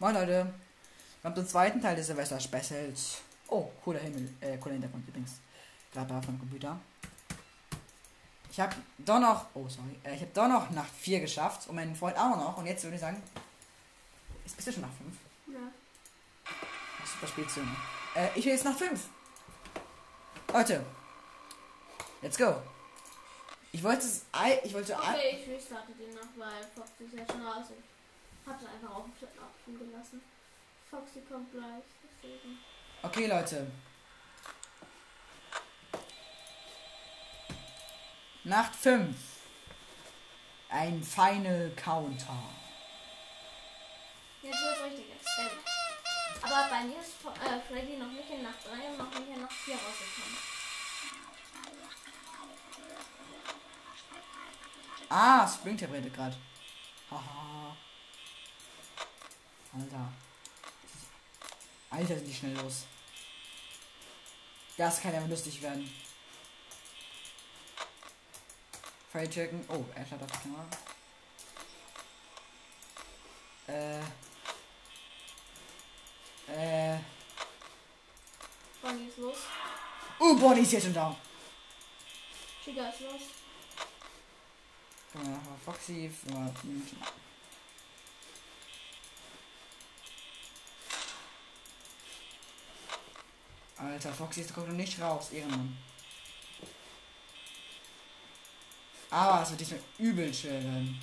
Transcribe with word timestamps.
Moin 0.00 0.14
Leute, 0.14 0.50
kommt 1.20 1.36
zum 1.36 1.46
zweiten 1.46 1.78
Teil 1.78 1.94
des 1.94 2.06
Silvester 2.06 2.40
Specials. 2.40 3.18
Oh, 3.48 3.70
cooler 3.84 3.98
Himmel, 3.98 4.32
äh, 4.40 4.56
cooler 4.56 4.72
Hintergrund 4.72 5.06
übrigens. 5.06 5.32
Gerade 5.92 6.08
da 6.08 6.22
vom 6.22 6.38
Computer. 6.38 6.80
Ich 8.50 8.58
habe 8.58 8.74
doch 8.96 9.20
noch, 9.20 9.44
oh 9.52 9.68
sorry, 9.68 9.94
äh, 10.02 10.14
ich 10.14 10.22
habe 10.22 10.30
doch 10.32 10.48
noch 10.48 10.70
nach 10.70 10.86
4 10.86 11.20
geschafft 11.20 11.68
und 11.68 11.74
meinen 11.74 11.94
Freund 11.94 12.16
auch 12.16 12.34
noch. 12.34 12.56
Und 12.56 12.64
jetzt 12.64 12.82
würde 12.82 12.94
ich 12.94 13.00
sagen, 13.02 13.22
ist 14.46 14.56
bist 14.56 14.68
du 14.68 14.72
schon 14.72 14.80
nach 14.80 14.88
5? 14.88 15.14
Ja. 15.48 15.70
Super 17.04 17.26
Spätzle. 17.26 17.62
Äh, 18.14 18.28
ich 18.38 18.46
will 18.46 18.52
jetzt 18.54 18.64
nach 18.64 18.78
5. 18.78 19.06
Leute, 20.50 20.82
let's 22.22 22.38
go. 22.38 22.54
Ich 23.70 23.82
wollte 23.82 24.06
es, 24.06 24.24
ich 24.64 24.72
wollte, 24.72 24.96
Okay, 24.96 25.42
ich 25.42 25.46
restarte 25.46 25.92
den 25.92 26.14
noch, 26.14 26.22
weil 26.38 26.64
Foxy 26.74 27.04
ist 27.04 27.18
ja 27.18 27.26
schon 27.30 27.44
raus. 27.44 27.66
Ich 27.68 27.89
hab's 28.50 28.64
einfach 28.64 28.96
auf 28.96 29.04
dem 29.04 29.42
Option 29.42 29.78
gelassen. 29.78 30.22
Foxy 30.90 31.20
kommt 31.20 31.52
gleich, 31.52 31.84
deswegen. 32.02 32.58
Okay, 33.02 33.26
Leute. 33.26 33.70
Nacht 38.44 38.74
5. 38.74 39.16
Ein 40.68 41.02
Final 41.02 41.70
Counter. 41.76 42.42
Jetzt 44.42 44.62
wird's 44.62 44.84
richtig 44.84 45.12
extrem. 45.12 45.46
Aber 46.42 46.68
bei 46.70 46.84
mir 46.84 47.00
ist 47.00 47.14
äh, 47.24 47.60
Freddy 47.68 47.96
noch 47.96 48.10
nicht 48.10 48.30
in 48.30 48.42
Nacht 48.42 48.66
3 48.66 48.90
und 48.90 48.98
noch 48.98 49.10
nicht 49.10 49.28
in 49.34 49.42
Nacht 49.42 49.52
4 49.52 49.74
rausgekommen. 49.74 50.38
Ah, 55.08 55.46
Springtrap 55.46 55.92
redet 55.92 56.14
gerade. 56.14 56.36
Haha. 57.10 57.76
Alter. 59.72 60.12
Alter, 61.90 62.14
sind 62.16 62.26
die 62.26 62.34
schnell 62.34 62.56
los. 62.56 62.84
Das 64.76 65.00
kann 65.00 65.14
ja 65.14 65.24
lustig 65.26 65.60
werden. 65.62 65.90
Fire 69.12 69.28
checken. 69.28 69.64
Oh, 69.68 69.84
er 69.94 70.06
schaut 70.06 70.22
auf 70.22 70.30
die 70.30 70.38
Kamera. 70.38 70.66
Äh. 73.66 74.00
Äh. 76.48 76.98
Bonnie 78.82 79.08
ist 79.08 79.18
los. 79.18 79.36
Oh, 80.18 80.34
Bonnie 80.36 80.62
ist 80.62 80.72
jetzt 80.72 80.84
schon 80.84 80.94
da. 80.94 81.16
Chica 82.64 82.88
ist 82.88 83.00
los. 83.00 83.22
Können 85.12 85.24
wir 85.24 85.36
nachher 85.36 85.58
Foxy. 85.64 86.10
Alter, 93.80 94.12
Foxy 94.12 94.44
kommt 94.44 94.68
noch 94.68 94.74
nicht 94.74 95.00
raus, 95.00 95.30
Ehrenmann. 95.30 95.76
Aber 99.08 99.42
es 99.42 99.50
wird 99.50 99.60
diesmal 99.60 99.80
übel 99.98 100.32
schwer 100.34 100.62
werden. 100.62 101.00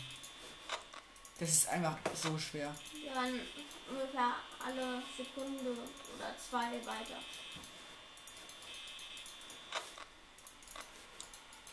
Das 1.39 1.50
ist 1.50 1.67
einfach 1.70 1.98
so 2.14 2.38
schwer. 2.38 2.73
Wir 2.94 3.11
rennen 3.11 3.42
ungefähr 3.89 4.36
alle 4.64 5.02
Sekunde 5.17 5.72
oder 5.72 6.36
zwei 6.38 6.73
weiter. 6.86 7.17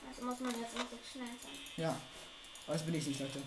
Also 0.09 0.25
muss 0.25 0.41
man 0.41 0.61
jetzt 0.61 0.75
nicht 0.75 0.91
so 0.91 0.99
schnell 1.13 1.37
sein. 1.43 1.59
Ja. 1.77 2.01
Aber 2.67 2.73
das 2.75 2.85
bin 2.85 2.95
ich 2.95 3.07
nicht, 3.07 3.21
Leute. 3.21 3.43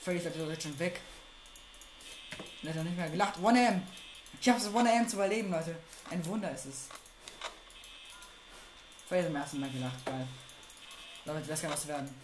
Völlig 0.00 0.24
Leute 0.24 0.38
jetzt 0.38 0.62
schon 0.62 0.78
weg. 0.78 1.00
Er 2.62 2.74
noch 2.74 2.84
nicht 2.84 2.96
mehr 2.96 3.10
gelacht. 3.10 3.38
1am! 3.38 3.82
Ich 4.40 4.48
hab's 4.48 4.66
1am 4.66 5.06
zu 5.06 5.16
überleben, 5.16 5.50
Leute. 5.50 5.76
Ein 6.10 6.24
Wunder 6.26 6.50
ist 6.52 6.66
es. 6.66 6.88
Völlig 9.08 9.26
zum 9.26 9.36
ersten 9.36 9.60
Mal 9.60 9.70
gelacht, 9.70 10.04
geil. 10.04 10.26
Leute, 11.24 11.46
das 11.46 11.60
kann 11.62 11.70
was 11.70 11.86
werden. 11.88 12.14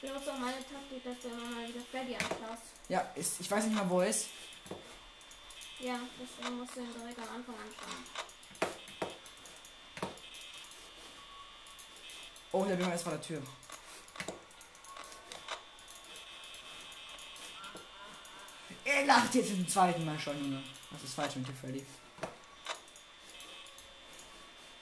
Ich 0.00 0.08
benutze 0.08 0.32
auch 0.32 0.38
meine 0.38 0.56
Taktik, 0.58 1.02
dass 1.04 1.18
du 1.20 1.28
immer 1.28 1.50
mal 1.50 1.68
wieder 1.68 1.80
Freddy 1.90 2.14
anschaust. 2.14 2.62
Ja, 2.88 3.00
ist, 3.14 3.40
ich 3.40 3.50
weiß 3.50 3.64
nicht 3.64 3.74
mal, 3.74 3.88
wo 3.90 4.00
er 4.00 4.08
ist. 4.08 4.28
Ja, 5.80 5.98
deswegen 6.20 6.58
musst 6.58 6.76
du 6.76 6.80
ihn 6.80 6.92
direkt 6.92 7.18
am 7.18 7.36
Anfang 7.36 7.54
anschauen. 7.54 8.04
Oh, 12.52 12.64
der 12.64 12.78
Junge 12.78 12.94
ist 12.94 13.02
vor 13.02 13.12
der 13.12 13.22
Tür. 13.22 13.42
Er 18.84 19.04
lacht 19.04 19.34
jetzt 19.34 19.50
zum 19.50 19.68
zweiten 19.68 20.04
Mal 20.04 20.18
schon, 20.18 20.38
Junge. 20.38 20.62
Das 20.90 21.02
ist 21.02 21.14
falsch 21.14 21.36
mit 21.36 21.48
dir, 21.48 21.54
Freddy. 21.54 21.84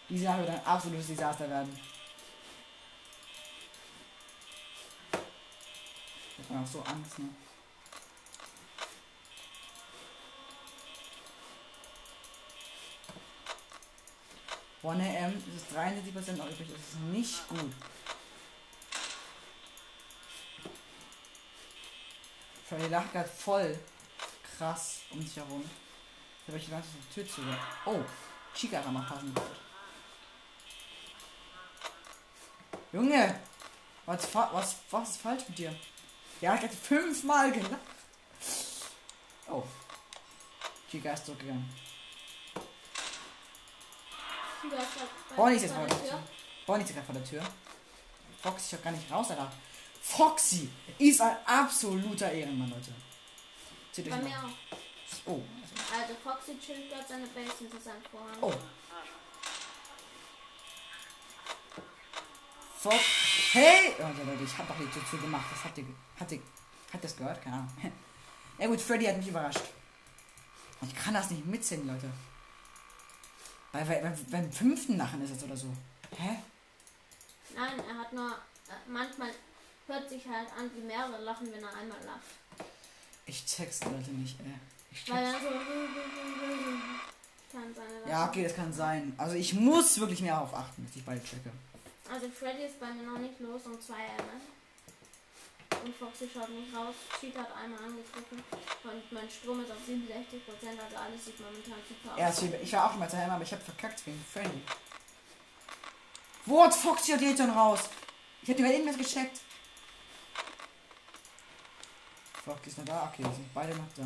Die 0.08 0.18
Sache 0.18 0.38
wird 0.38 0.50
ein 0.50 0.64
absolutes 0.64 1.08
Desaster 1.08 1.50
werden. 1.50 1.78
Das 6.38 6.50
war 6.50 6.62
auch 6.62 6.66
so 6.66 6.80
Angst, 6.82 7.18
ne? 7.18 7.28
One 14.82 15.02
AM 15.02 15.34
es 15.48 15.62
ist 15.62 15.76
73% 15.76 16.36
noch 16.36 16.48
übrig, 16.48 16.68
das 16.70 16.78
ist 16.78 17.00
nicht 17.10 17.48
gut. 17.48 17.72
Freddy 22.68 22.86
lacht 22.86 23.10
gerade 23.12 23.28
voll 23.28 23.76
krass 24.56 25.00
um 25.10 25.20
sich 25.20 25.36
herum. 25.36 25.68
Da 26.46 26.52
habe 26.52 26.58
ich 26.58 26.64
die 26.66 26.70
ganze 26.70 26.88
die 26.92 27.14
Tür 27.14 27.28
zu. 27.28 27.42
Oh, 27.84 28.00
Chica 28.54 28.78
hat 28.78 28.92
mal 28.92 29.02
passen. 29.02 29.34
Junge! 32.92 33.40
Was, 34.06 34.32
was, 34.32 34.76
was 34.90 35.10
ist 35.10 35.20
falsch 35.20 35.42
mit 35.48 35.58
dir? 35.58 35.74
Der 36.40 36.52
hat 36.52 36.60
gerade 36.60 36.76
fünfmal 36.76 37.50
gelacht. 37.50 37.80
Oh. 39.48 39.64
Chica 40.88 41.12
ist 41.12 41.26
zurückgegangen. 41.26 41.68
Bonnie 45.36 45.56
ist 45.56 45.62
jetzt 45.62 45.74
vor 45.74 45.86
der 45.86 45.98
Tür. 45.98 46.22
Bonnie 46.66 46.84
ist 46.84 46.94
gerade 46.94 47.06
vor 47.06 47.14
der 47.14 47.24
Tür. 47.24 47.42
Foxy 48.42 48.70
schaut 48.70 48.84
gar 48.84 48.92
nicht 48.92 49.10
raus, 49.10 49.30
Alter. 49.30 49.52
Foxy 50.00 50.70
ist 50.98 51.20
ein 51.20 51.36
absoluter 51.44 52.30
Ehrenmann, 52.30 52.70
Leute. 52.70 52.92
Zieht 53.90 54.06
euch 54.06 54.12
Bei 54.12 54.22
mir 54.22 54.38
auch. 54.38 54.78
Oh, 55.26 55.42
Also 55.92 56.14
Foxy 56.22 56.58
chillt 56.58 56.90
gerade 56.90 57.04
seine 57.08 57.26
Base 57.28 57.52
hinter 57.58 57.80
seinem 57.80 58.02
Vorhang. 58.10 58.36
oh. 58.40 58.52
Fox. 62.78 62.96
Hey! 63.52 63.94
Oh, 63.98 64.02
Leute, 64.24 64.44
ich 64.44 64.58
hab 64.58 64.68
doch 64.68 64.76
die 64.78 64.86
Tür 64.90 65.02
zugemacht. 65.10 65.46
Das 65.50 65.64
habt 65.64 65.78
ihr, 65.78 65.84
ge- 65.84 65.94
habt 66.20 66.32
ihr, 66.32 66.38
habt 66.38 66.94
ihr 66.94 67.00
das 67.00 67.16
gehört? 67.16 67.42
Keine 67.42 67.56
Ahnung. 67.56 67.72
Ja 68.58 68.68
gut, 68.68 68.80
Freddy 68.80 69.04
hat 69.04 69.18
mich 69.18 69.28
überrascht. 69.28 69.60
Ich 70.80 70.94
kann 70.96 71.12
das 71.12 71.30
nicht 71.30 71.44
mitzählen, 71.44 71.86
Leute. 71.86 72.10
Weil, 73.72 73.86
weil 73.86 74.18
beim 74.30 74.50
fünften 74.50 74.96
Lachen 74.96 75.22
ist 75.22 75.30
es 75.36 75.42
oder 75.44 75.54
so. 75.54 75.66
Hä? 76.16 76.38
Nein, 77.54 77.78
er 77.86 77.98
hat 77.98 78.14
nur. 78.14 78.30
Äh, 78.32 78.88
manchmal 78.88 79.30
hört 79.86 80.08
sich 80.08 80.26
halt 80.26 80.48
an 80.58 80.70
wie 80.74 80.80
mehrere 80.80 81.18
lachen, 81.22 81.52
wenn 81.52 81.62
er 81.62 81.68
einmal 81.76 82.02
lacht. 82.06 82.66
Ich 83.26 83.44
check's 83.44 83.84
Leute 83.84 84.10
nicht, 84.12 84.40
ey. 84.40 84.54
Weil 85.08 85.24
er 85.24 85.32
so. 85.32 85.38
Kann. 87.52 87.74
Ja, 88.06 88.28
okay, 88.28 88.42
das 88.42 88.54
kann 88.54 88.72
sein. 88.72 89.14
Also 89.16 89.34
ich 89.34 89.54
muss 89.54 89.98
wirklich 89.98 90.20
mehr 90.20 90.34
darauf 90.34 90.54
achten, 90.54 90.84
dass 90.84 90.94
ich 90.94 91.04
beide 91.04 91.22
checke. 91.24 91.50
Also 92.12 92.28
Freddy 92.28 92.64
ist 92.64 92.78
bei 92.78 92.92
mir 92.92 93.04
noch 93.04 93.18
nicht 93.18 93.40
los 93.40 93.62
um 93.64 93.80
2 93.80 93.94
Uhr. 93.94 94.00
Und 95.84 95.96
Foxy 95.96 96.28
schaut 96.32 96.50
nicht 96.50 96.74
raus. 96.76 96.94
Cheat 97.18 97.36
hat 97.36 97.48
einmal 97.56 97.78
angegriffen. 97.82 98.42
Und 98.84 99.12
mein 99.12 99.30
Strom 99.30 99.60
ist 99.62 99.70
auf 99.70 99.78
67%, 99.88 100.68
also 100.68 100.96
alles 100.96 101.24
sieht 101.24 101.40
momentan 101.40 101.78
super 101.88 102.14
aus. 102.14 102.18
Erst, 102.18 102.42
ich 102.42 102.72
war 102.72 102.86
auch 102.86 102.90
schon 102.90 103.00
mal 103.00 103.08
zu 103.08 103.16
Helm, 103.16 103.30
aber 103.30 103.42
ich 103.42 103.52
habe 103.52 103.62
verkackt 103.62 104.06
wegen 104.06 104.24
Freddy. 104.32 104.62
Wo 106.44 106.62
hat 106.62 106.74
Foxy 106.74 107.12
und 107.14 107.22
jetzt 107.22 107.38
schon 107.38 107.50
raus? 107.50 107.80
Ich 108.42 108.50
hab 108.50 108.56
die 108.56 108.62
gerade 108.62 108.74
erst 108.74 108.98
gecheckt. 108.98 109.40
Foxy 112.44 112.70
ist 112.70 112.78
noch 112.78 112.84
da? 112.84 113.10
Okay, 113.12 113.22
sind 113.22 113.54
beide 113.54 113.74
noch 113.74 113.88
da. 113.96 114.04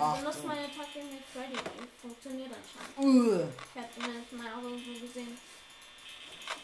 Also 0.00 0.40
du. 0.42 0.46
meine 0.46 0.68
Taktik 0.74 1.04
mit 1.04 1.24
Freddy. 1.32 1.58
Funktioniert 2.00 2.50
anscheinend. 2.52 2.98
Uh, 2.98 3.48
Ich 3.74 3.82
habe 3.82 4.28
den 4.30 4.38
mal 4.38 4.52
auch 4.52 4.62
irgendwo 4.62 5.06
gesehen. 5.06 5.38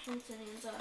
Funktionieren 0.04 0.60
soll. 0.60 0.72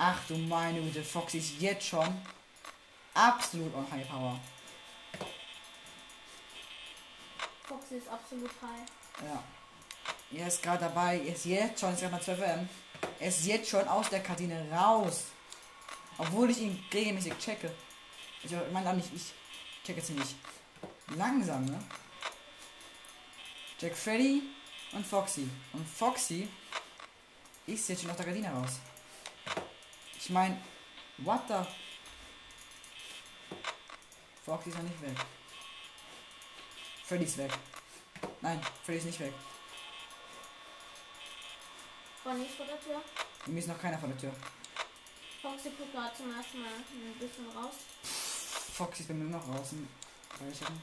ach 0.00 0.18
du 0.26 0.36
meine 0.36 0.80
Güte, 0.80 1.04
Foxy 1.04 1.38
ist 1.38 1.60
jetzt 1.60 1.86
schon 1.86 2.20
absolut 3.14 3.74
on 3.74 3.86
High 3.90 4.08
Power. 4.08 4.40
Foxy 7.64 7.96
ist 7.96 8.08
absolut 8.08 8.50
high. 8.62 8.88
Ja. 9.28 9.42
Er 10.32 10.46
ist 10.46 10.62
gerade 10.62 10.84
dabei. 10.84 11.18
Er 11.18 11.34
ist 11.34 11.44
jetzt 11.44 11.80
schon, 11.80 11.92
ist 11.92 12.00
gerade 12.00 12.12
mal 12.12 12.22
12 12.22 12.40
M. 12.40 12.68
Er 13.18 13.28
ist 13.28 13.44
jetzt 13.44 13.68
schon 13.68 13.86
aus 13.86 14.08
der 14.08 14.22
Kantine 14.22 14.66
raus. 14.72 15.24
Obwohl 16.18 16.50
ich 16.50 16.58
ihn 16.58 16.82
regelmäßig 16.92 17.36
checke. 17.38 17.70
Ich 18.42 18.52
meine 18.72 18.90
auch 18.90 18.94
nicht, 18.94 19.12
ich 19.14 19.32
check 19.84 19.96
jetzt 19.96 20.10
nicht. 20.10 20.34
Langsam, 21.16 21.64
ne? 21.64 21.78
Jack 23.78 23.96
Freddy 23.96 24.42
und 24.92 25.06
Foxy. 25.06 25.48
Und 25.72 25.88
Foxy 25.88 26.48
ist 27.66 27.88
jetzt 27.88 28.02
schon 28.02 28.10
aus 28.10 28.16
der 28.16 28.26
Kantine 28.26 28.50
raus. 28.50 28.80
Ich 30.18 30.30
meine, 30.30 30.60
what 31.18 31.42
the... 31.48 31.54
Foxy 34.44 34.70
ist 34.70 34.76
noch 34.76 34.84
nicht 34.84 35.02
weg. 35.02 35.16
Freddy 37.04 37.24
ist 37.24 37.38
weg. 37.38 37.52
Nein, 38.40 38.60
Freddy 38.84 38.98
ist 38.98 39.06
nicht 39.06 39.20
weg. 39.20 39.32
Bonnie 42.22 42.44
ist 42.44 42.54
vor 42.54 42.66
der 42.66 42.80
Tür. 42.80 43.02
Mir 43.46 43.58
ist 43.58 43.68
noch 43.68 43.80
keiner 43.80 43.98
vor 43.98 44.08
der 44.08 44.18
Tür. 44.18 44.32
Foxy 45.40 45.70
guckt 45.70 45.92
gerade 45.92 46.14
zum 46.14 46.36
ersten 46.36 46.60
Mal 46.60 46.68
ein 46.68 47.18
bisschen 47.18 47.48
raus. 47.50 47.74
Foxy 48.70 49.02
ist 49.02 49.08
bei 49.08 49.14
mir 49.14 49.24
noch 49.24 49.44
draußen. 49.44 49.88
Speichern. 50.34 50.80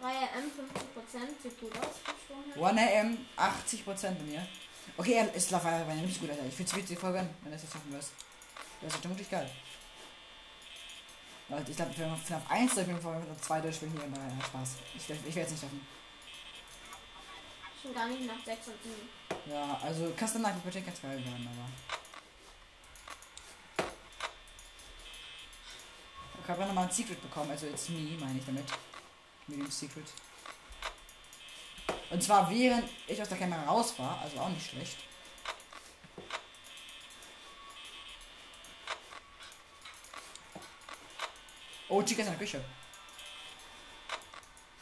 3M 0.00 0.44
50% 0.44 1.42
sieht 1.42 1.60
gut 1.60 1.76
aus. 1.78 1.86
vom 2.04 2.14
Sprung 2.52 2.76
her. 2.76 3.04
1am 3.04 3.16
80% 3.36 4.14
bei 4.14 4.24
mir. 4.24 4.46
Okay, 4.96 5.12
er 5.14 5.34
ist 5.34 5.50
Lava 5.50 5.68
ein 5.68 6.00
richtig 6.00 6.20
gut, 6.20 6.30
Alter. 6.30 6.46
Ich 6.46 6.58
würde 6.58 6.80
es 6.80 6.86
dir 6.86 6.96
voll 6.96 7.12
gönnen, 7.12 7.34
wenn 7.42 7.52
er 7.52 7.56
es 7.56 7.62
jetzt 7.62 7.72
schaffen 7.72 7.92
wirst. 7.92 8.12
Das 8.80 8.94
ist 8.94 9.00
vermutlich 9.00 9.30
geil. 9.30 9.50
Leute, 11.48 11.70
ich 11.70 11.76
glaube, 11.76 11.96
wenn 11.96 12.10
wir 12.10 12.16
FNAF 12.16 12.50
1 12.50 12.74
durchspielen, 12.74 12.96
bevor 12.96 13.12
wir 13.14 13.20
mit 13.20 13.44
2 13.44 13.60
durchspielen, 13.60 13.94
hier, 13.94 14.08
daher 14.14 14.44
Spaß. 14.44 14.76
Ich, 14.96 15.02
ich 15.02 15.34
werde 15.34 15.40
es 15.40 15.50
nicht 15.50 15.60
schaffen. 15.60 15.86
Schon 17.82 17.94
gar 17.94 18.06
nicht 18.06 18.26
nach 18.26 18.44
6 18.44 18.68
und 18.68 18.74
7. 18.82 19.52
Ja, 19.52 19.80
also 19.82 20.12
Custom 20.18 20.42
Night 20.42 20.64
wird 20.64 20.86
ganz 20.86 21.00
geil 21.00 21.24
werden, 21.24 21.48
aber. 21.48 21.97
Ich 26.48 26.50
habe 26.50 26.64
nochmal 26.64 26.86
ein 26.86 26.90
Secret 26.90 27.20
bekommen, 27.20 27.50
also 27.50 27.66
it's 27.66 27.90
me, 27.90 28.16
meine 28.18 28.38
ich 28.38 28.46
damit. 28.46 28.64
Mit 29.48 29.58
dem 29.58 29.70
Secret. 29.70 30.06
Und 32.08 32.22
zwar 32.22 32.48
während 32.48 32.88
ich 33.06 33.20
aus 33.20 33.28
der 33.28 33.36
Kamera 33.36 33.64
raus 33.64 33.98
war, 33.98 34.18
also 34.22 34.40
auch 34.40 34.48
nicht 34.48 34.70
schlecht. 34.70 34.96
Oh, 41.90 42.02
Chica 42.02 42.22
ist 42.22 42.28
in 42.28 42.32
der 42.32 42.38
Küche. 42.38 42.64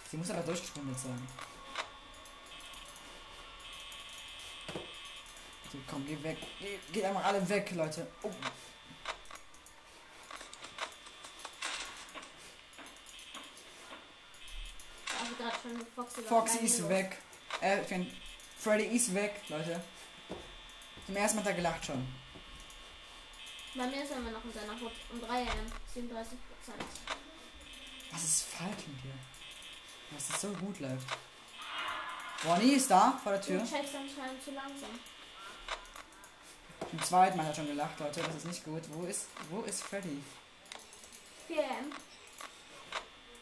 Sie 0.09 0.19
muss 0.19 0.31
aber 0.31 0.43
durchgesprungen 0.43 0.97
sein. 0.97 1.29
So, 5.73 5.79
komm, 5.91 6.07
geh 6.07 6.23
weg. 6.23 6.39
Geh, 6.61 6.79
geht 6.93 7.05
einfach 7.05 7.25
alle 7.25 7.49
weg, 7.49 7.73
Leute. 7.73 8.07
Oh. 8.23 8.31
Foxy. 15.95 16.21
was 16.23 16.29
Foxy 16.29 16.59
ist 16.65 16.89
weg. 16.89 17.17
Äh, 17.61 17.79
Freddy 18.59 18.85
ist 18.85 19.15
weg, 19.15 19.41
Leute. 19.49 19.81
Zum 21.07 21.17
ersten 21.17 21.37
Mal 21.37 21.43
hat 21.45 21.51
er 21.51 21.57
gelacht 21.57 21.85
schon. 21.85 22.07
Bei 23.75 23.87
mir 23.87 24.03
ist 24.03 24.11
er 24.11 24.17
immer 24.19 24.31
noch 24.31 24.45
in 24.45 24.53
seiner 24.53 24.73
Hut. 24.81 24.93
Um 25.13 25.21
3M 25.21 25.47
37%. 25.95 26.25
Was 28.11 28.25
ist 28.25 28.43
falsch 28.45 28.87
mit 28.87 29.05
dir? 29.05 29.15
Dass 30.13 30.31
es 30.31 30.41
so 30.41 30.49
gut 30.49 30.81
läuft. 30.81 31.07
Bonnie 32.43 32.75
ist 32.75 32.91
da, 32.91 33.19
vor 33.23 33.33
der 33.33 33.41
Du 33.41 33.47
Tür. 33.49 33.59
checkst 33.61 33.95
anscheinend 33.95 34.43
zu 34.43 34.51
langsam. 34.53 34.91
Zum 36.91 37.03
zweiten 37.03 37.37
Mal 37.37 37.45
hat 37.45 37.53
er 37.53 37.57
schon 37.57 37.67
gelacht, 37.67 37.99
Leute. 38.01 38.21
Das 38.23 38.35
ist 38.37 38.47
nicht 38.47 38.65
gut. 38.65 38.83
Wo 38.93 39.05
ist, 39.05 39.27
wo 39.51 39.63
ist 39.63 39.83
Freddy? 39.83 40.23
4M 41.49 41.93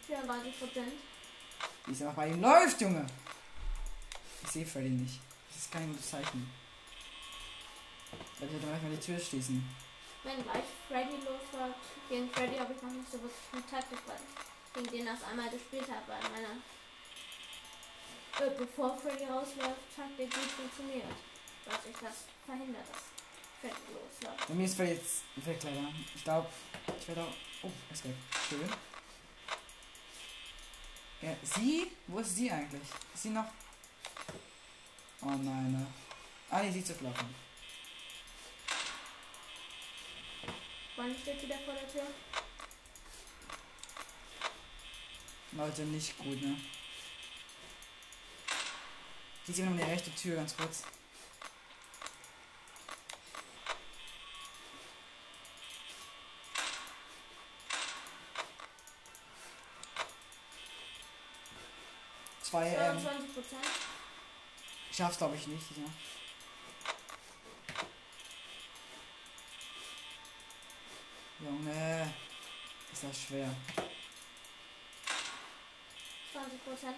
34%. 0.09 0.83
Wie 1.87 1.93
es 1.93 2.03
einfach 2.03 2.15
bei 2.15 2.29
ihm 2.29 2.41
läuft, 2.41 2.81
Junge. 2.81 3.07
Ich 4.43 4.49
sehe 4.49 4.67
Freddy 4.67 4.91
nicht. 4.91 5.21
Das 5.49 5.59
ist 5.59 5.73
kein 5.73 5.89
gutes 5.89 6.11
Zeichen. 6.11 6.51
Ich 8.13 8.39
sollte 8.39 8.55
doch 8.55 8.83
mal 8.83 8.91
die 8.91 9.01
Tür 9.01 9.19
schließen. 9.19 9.65
Wenn 10.23 10.43
gleich 10.43 10.65
Freddy 10.89 11.17
losfährt, 11.17 11.75
gegen 12.09 12.31
Freddy 12.31 12.57
habe 12.57 12.73
ich 12.73 12.83
noch 12.83 12.91
nicht 12.91 13.11
so 13.11 13.21
wirklich 13.21 14.03
weil 14.07 14.17
ich 14.17 14.91
gegen 14.91 14.97
den 14.97 15.07
erst 15.07 15.25
einmal 15.25 15.51
gespielt 15.51 15.89
habe, 15.89 16.03
weil 16.09 16.31
meine 16.33 16.61
äh, 18.41 18.51
bevor 18.59 18.97
Freddy 18.99 19.25
rausläuft, 19.25 19.81
Taktik 19.95 20.33
gut 20.35 20.51
funktioniert. 20.51 21.07
Dass 21.67 21.87
ich 21.89 21.97
das 21.97 22.25
verhindert, 22.45 22.87
dass 22.91 23.03
Freddy 23.61 23.93
losläuft. 23.93 24.49
Bei 24.49 24.55
mir 24.55 24.65
ist 24.65 24.77
Freddy 24.77 24.93
jetzt 24.93 25.23
weg, 25.37 25.59
leider. 25.63 25.89
Ich 26.15 26.25
glaube, 26.25 26.49
ich 26.99 27.09
werde 27.09 27.23
auch. 27.23 27.35
Oh, 27.63 27.71
ist 27.93 28.05
weg. 28.05 28.15
Schön. 28.49 28.94
Ja, 31.25 31.35
sie? 31.43 31.91
Wo 32.07 32.19
ist 32.19 32.37
sie 32.37 32.51
eigentlich? 32.51 32.83
Ist 33.15 33.23
sie 33.23 33.31
noch? 33.31 33.47
Oh 35.23 35.29
nein, 35.29 35.73
ne. 35.73 35.87
Ah, 36.51 36.63
nee, 36.63 36.71
sie 36.71 36.81
ist 36.81 36.89
zurücklaufen. 36.89 37.35
Wann 40.97 41.17
steht 41.17 41.43
wieder 41.43 41.59
vor 41.61 41.73
der 41.73 41.91
Tür? 41.91 42.07
Leute, 45.53 45.83
nicht 45.85 46.19
gut, 46.19 46.43
ne? 46.43 46.61
Die 49.47 49.53
sehen 49.53 49.69
um 49.69 49.79
die 49.79 49.83
rechte 49.83 50.15
Tür, 50.15 50.37
ganz 50.37 50.55
kurz. 50.55 50.83
Zwei, 62.55 62.69
ähm, 62.69 62.97
22%. 62.99 63.03
ich 64.89 64.97
schaff's 64.97 65.19
glaube 65.19 65.35
ich 65.35 65.45
nicht, 65.49 65.65
ja. 65.77 65.83
Junge, 71.45 72.15
ist 72.93 73.03
das 73.03 73.23
schwer. 73.23 73.53
20% 76.33 76.79
gerade. 76.81 76.95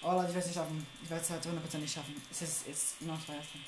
Oh 0.00 0.12
Leute, 0.12 0.28
ich 0.28 0.34
werde 0.34 0.38
es 0.38 0.46
nicht 0.46 0.54
schaffen. 0.54 0.86
Ich 1.02 1.10
werde 1.10 1.22
es 1.22 1.30
halt 1.30 1.44
100% 1.44 1.76
nicht 1.76 1.92
schaffen. 1.92 2.26
Es 2.30 2.40
ist 2.40 2.66
jetzt 2.66 3.02
noch 3.02 3.22
zwei 3.22 3.34
erste. 3.34 3.58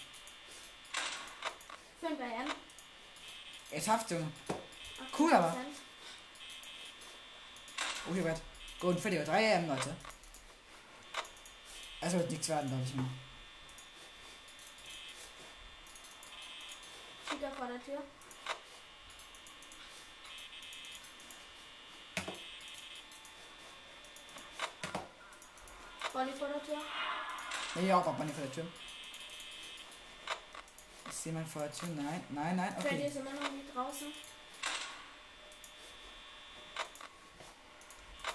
5 2.00 2.20
AM. 2.20 2.52
Er 3.70 3.80
schafft 3.82 4.10
Junge. 4.12 4.32
80%. 4.48 5.18
Cool, 5.18 5.34
aber. 5.34 5.54
Oh, 8.10 8.14
hier 8.14 8.24
wird 8.24 8.40
Golden 8.80 9.00
Freddy 9.00 9.22
3 9.22 9.56
AM, 9.56 9.68
Leute. 9.68 9.94
Es 12.00 12.12
wird 12.12 12.28
nichts 12.28 12.48
werden, 12.48 12.68
glaube 12.68 12.82
ich 12.82 12.94
mal. 12.94 13.04
Chica 17.28 17.50
vor 17.50 17.66
der 17.68 17.84
Tür. 17.84 18.02
Bonnie 26.12 26.32
vor 26.32 26.48
der 26.48 26.64
Tür. 26.64 26.78
Nee, 27.76 27.86
ja, 27.86 27.98
auch 27.98 28.04
bei 28.04 28.12
vor 28.12 28.24
der 28.26 28.52
Tür. 28.52 28.66
Ist 31.08 31.26
jemand 31.26 31.48
vor 31.48 31.62
der 31.62 31.72
Tür? 31.72 31.88
Nein, 31.90 32.24
nein, 32.30 32.56
nein, 32.56 32.74
Freddy 32.80 32.96
okay. 32.96 33.06
ist 33.06 33.16
immer 33.16 33.34
noch 33.34 33.52
nicht 33.52 33.72
draußen. 33.72 34.08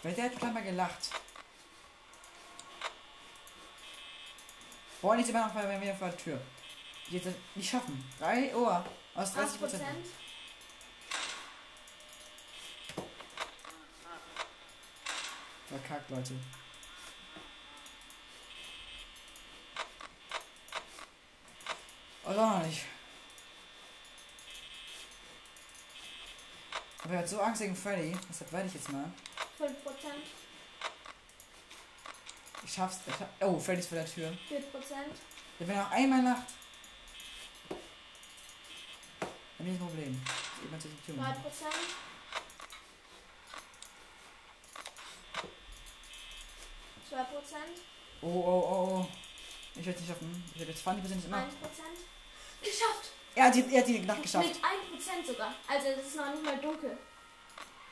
Weil 0.05 0.13
der 0.13 0.25
hat 0.25 0.39
scheinbar 0.39 0.62
gelacht. 0.62 1.09
Boah, 5.01 5.15
nicht 5.15 5.29
immer 5.29 5.47
noch 5.47 5.53
bei 5.55 5.79
mir 5.79 5.95
vor 5.95 6.09
der 6.09 6.17
Tür. 6.17 6.41
Das 7.09 7.33
nicht 7.55 7.67
schaffen. 7.67 8.07
3 8.19 8.55
Uhr 8.55 8.85
aus 9.15 9.33
30 9.33 9.59
8%. 9.59 9.81
Verkackt, 15.69 16.09
Leute. 16.12 16.33
Oder 22.25 22.59
noch 22.59 22.63
nicht. 22.67 22.85
Aber 27.03 27.13
er 27.15 27.19
hat 27.21 27.29
so 27.29 27.41
Angst 27.41 27.62
wegen 27.62 27.75
Freddy, 27.75 28.15
deshalb 28.29 28.51
werde 28.51 28.67
ich 28.67 28.75
jetzt 28.75 28.91
mal. 28.91 29.12
5%. 29.59 29.67
Ich 32.63 32.74
schaff's. 32.74 33.00
Ich 33.07 33.13
schaff, 33.13 33.27
oh, 33.41 33.59
Freddy 33.59 33.79
ist 33.79 33.89
vor 33.89 33.97
der 33.97 34.05
Tür. 34.05 34.29
4%. 34.29 34.33
Ja, 35.59 35.67
wenn 35.67 35.79
auch 35.79 35.91
einmal 35.91 36.21
Nacht. 36.21 36.47
Dann 39.57 39.65
bin 39.65 39.75
ich 39.75 39.81
ein 39.81 39.88
Problem. 39.88 40.21
Ich 40.57 40.65
eben 40.65 40.79
zu 40.79 40.88
die 40.89 41.12
Tür. 41.12 41.15
2%. 41.15 41.25
Zwei 47.09 47.24
Prozent. 47.24 47.79
Oh, 48.21 48.27
oh, 48.27 48.67
oh, 48.69 49.00
oh. 49.00 49.07
Ich 49.75 49.85
werde 49.85 49.91
es 49.91 50.01
nicht 50.01 50.09
schaffen. 50.09 50.43
Ich 50.53 50.59
werde 50.59 50.71
jetzt 50.71 50.83
20 50.83 51.03
Prozent 51.03 51.25
immer. 51.25 51.38
1 51.38 51.55
Prozent. 51.55 51.97
Geschafft! 52.62 53.12
Er 53.35 53.45
hat, 53.45 53.55
die, 53.55 53.65
er 53.74 53.81
hat 53.81 53.88
die 53.88 54.00
Nacht 54.00 54.21
geschafft. 54.21 54.47
Mit 54.47 54.55
1 54.55 54.63
Prozent 54.89 55.27
sogar. 55.27 55.53
Also 55.67 55.88
es 55.88 56.07
ist 56.07 56.15
noch 56.15 56.31
nicht 56.31 56.43
mal 56.43 56.57
dunkel. 56.57 56.97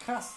Krass. 0.03 0.36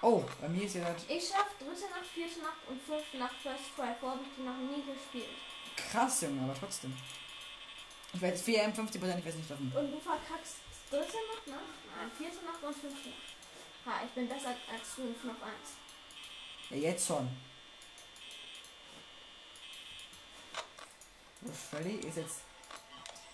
Oh, 0.00 0.22
bei 0.40 0.48
mir 0.48 0.64
ist 0.64 0.76
ja 0.76 0.92
das 0.92 1.04
Ich 1.08 1.28
schaff 1.28 1.48
dritte 1.58 1.90
Nacht, 1.90 2.06
vierte 2.14 2.40
Nacht 2.40 2.62
und 2.68 2.80
fünfte 2.80 3.16
Nacht 3.18 3.34
First 3.42 3.74
Try. 3.74 3.94
Vorher 3.98 4.18
habe 4.18 4.22
ich 4.22 4.34
die 4.36 4.42
noch 4.42 4.56
nie 4.56 4.82
gespielt. 4.82 5.36
krass, 5.76 6.22
Junge, 6.22 6.42
aber 6.42 6.54
trotzdem. 6.58 6.96
Ich 8.12 8.20
werde 8.20 8.36
jetzt 8.36 8.44
4 8.44 8.62
M 8.62 8.72
50%, 8.72 8.94
ich 8.94 9.02
werde 9.02 9.28
es 9.28 9.34
nicht 9.34 9.48
schaffen. 9.48 9.72
Und 9.74 9.92
du 9.92 10.00
verkackst 10.00 10.56
dritte 10.90 11.04
Nacht, 11.06 11.46
ne? 11.46 11.58
Nein, 11.96 12.10
vierte 12.16 12.44
Nacht 12.44 12.62
und 12.62 12.74
fünfte 12.74 13.08
Nacht. 13.08 13.36
Ha, 13.86 14.04
ich 14.04 14.10
bin 14.12 14.28
besser 14.28 14.48
als 14.48 14.94
du 14.96 15.02
in 15.02 15.14
5 15.14 15.34
auf 15.34 15.42
1. 15.42 15.54
Ja, 16.70 16.76
jetzt 16.76 17.06
schon. 17.06 17.28
Freddy 21.70 21.96
ist 22.06 22.16
jetzt. 22.16 22.40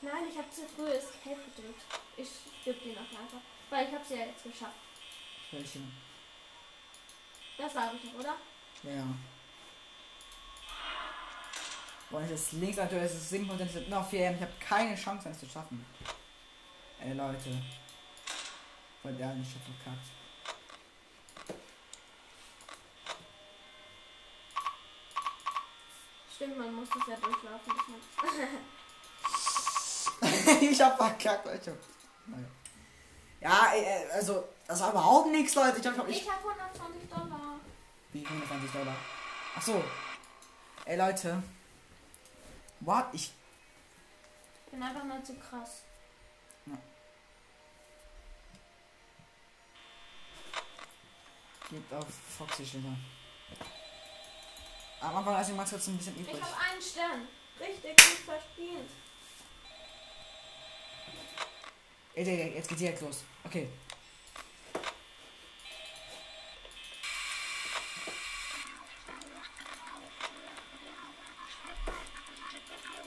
Nein, 0.03 0.25
ich 0.31 0.37
habe 0.37 0.51
zu 0.51 0.63
früh 0.69 0.89
Escape 0.89 1.41
gedrückt. 1.57 1.83
Ich 2.17 2.29
gebe 2.65 2.79
dir 2.81 2.95
noch 2.95 3.21
einfach. 3.21 3.41
Weil 3.71 3.89
ich 3.89 3.95
habe 3.95 4.05
sie 4.05 4.15
ja 4.15 4.27
jetzt 4.27 4.45
geschafft. 4.45 4.75
Welche? 5.51 5.81
Das 7.57 7.73
ich 7.73 8.13
doch, 8.13 8.19
oder? 8.19 8.35
Ja. 8.83 9.07
Und 12.11 12.23
es 12.25 12.31
ist 12.31 12.53
links 12.53 12.79
aktuell, 12.79 13.05
es 13.05 13.15
ist 13.15 13.33
7%, 13.33 13.61
es 13.61 13.73
sind 13.73 13.89
noch 13.89 14.09
4 14.09 14.27
M. 14.29 14.35
Ich 14.35 14.43
habe 14.43 14.53
keine 14.61 14.95
Chance, 14.95 15.29
es 15.31 15.41
zu 15.41 15.49
schaffen. 15.49 15.85
Ey, 17.01 17.13
Leute. 17.13 17.63
Voll 19.03 19.19
ehrlich, 19.19 19.49
ich 19.49 19.55
hab 19.55 19.63
verkackt. 19.65 20.07
Stimmt, 26.35 26.59
man 26.59 26.75
muss 26.75 26.89
das 26.89 27.07
ja 27.09 27.17
durchlaufen. 27.17 27.73
ich 30.61 30.81
hab 30.81 30.97
verkackt, 30.97 31.47
Leute. 31.47 31.79
Naja. 32.27 32.47
Ja, 33.45 33.73
äh, 33.75 34.11
also, 34.11 34.49
das 34.67 34.81
war 34.81 34.91
überhaupt 34.91 35.29
nichts, 35.31 35.55
Leute. 35.55 35.77
Ich 35.77 35.83
glaube, 35.83 36.11
ich 36.11 36.23
Ich 36.23 36.31
habe 36.31 36.49
120 36.49 37.11
Dollar. 37.11 37.61
Wie 38.13 38.25
120 38.27 38.71
Dollar. 38.73 38.97
Ach 39.55 39.63
so. 39.63 39.85
Ey, 40.87 40.97
Leute. 40.97 41.43
What? 42.81 43.05
Ich. 43.13 43.33
Ich 44.67 44.71
bin 44.73 44.83
einfach 44.83 45.05
mal 45.05 45.23
zu 45.23 45.35
krass. 45.37 45.83
Geht 51.71 51.93
auf 51.93 52.07
Foxy 52.39 52.65
Schilder. 52.65 52.97
Am 55.01 55.17
Anfang 55.17 55.35
lasse 55.35 55.51
ich 55.51 55.57
mal 55.57 55.67
kurz 55.67 55.87
ein 55.89 55.97
bisschen 55.97 56.15
Ich 56.21 56.29
übrig. 56.29 56.43
habe 56.43 56.57
einen 56.71 56.83
Stern. 56.83 57.29
Richtig 57.61 57.97
gut 57.97 58.25
verspielt. 58.25 58.91
Ey, 62.17 62.25
ey, 62.25 62.55
jetzt 62.55 62.69
geht's 62.69 62.81
direkt 62.81 63.01
los. 63.01 63.25
Okay. 63.43 63.69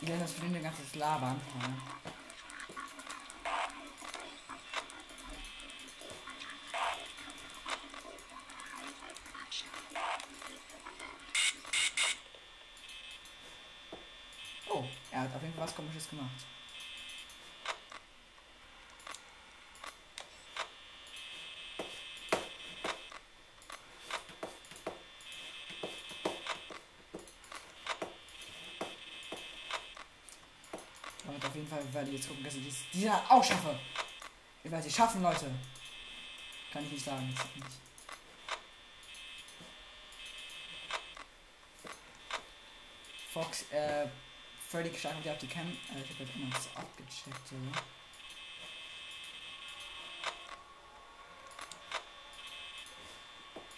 Die 0.01 0.05
lassen 0.07 0.19
das 0.19 0.33
blinde 0.33 0.59
ganzes 0.59 0.95
Labern. 0.95 1.39
Ja. 1.61 1.73
Oh, 14.69 14.83
er 15.11 15.21
hat 15.21 15.33
auf 15.33 15.41
jeden 15.41 15.53
Fall 15.53 15.63
was 15.63 15.75
komisches 15.75 16.09
gemacht. 16.09 16.56
Und 31.37 31.45
auf 31.45 31.55
jeden 31.55 31.67
Fall 31.67 31.93
werde 31.93 32.09
ich 32.09 32.15
jetzt 32.15 32.29
gucken, 32.29 32.43
dass 32.43 32.55
ich 32.55 32.63
dies, 32.63 32.83
diese 32.91 33.13
auch 33.29 33.43
schaffe. 33.43 33.79
Ich 34.63 34.71
werde 34.71 34.83
sie 34.83 34.89
schaffen, 34.89 35.21
Leute. 35.21 35.51
Kann 36.73 36.83
ich 36.83 36.93
nicht 36.93 37.05
sagen. 37.05 37.27
Nicht. 37.27 37.37
Fox, 43.31 43.71
äh, 43.71 44.07
Freddy 44.67 44.89
geschafft 44.89 45.19
wieder 45.19 45.33
auf 45.33 45.37
die 45.37 45.47
Cam. 45.47 45.67
Äh, 45.67 46.01
ich 46.03 46.09
habe 46.09 46.23
jetzt 46.23 46.35
immer 46.35 46.49
das 46.49 46.75
abgecheckt, 46.75 47.47
so. 47.47 47.55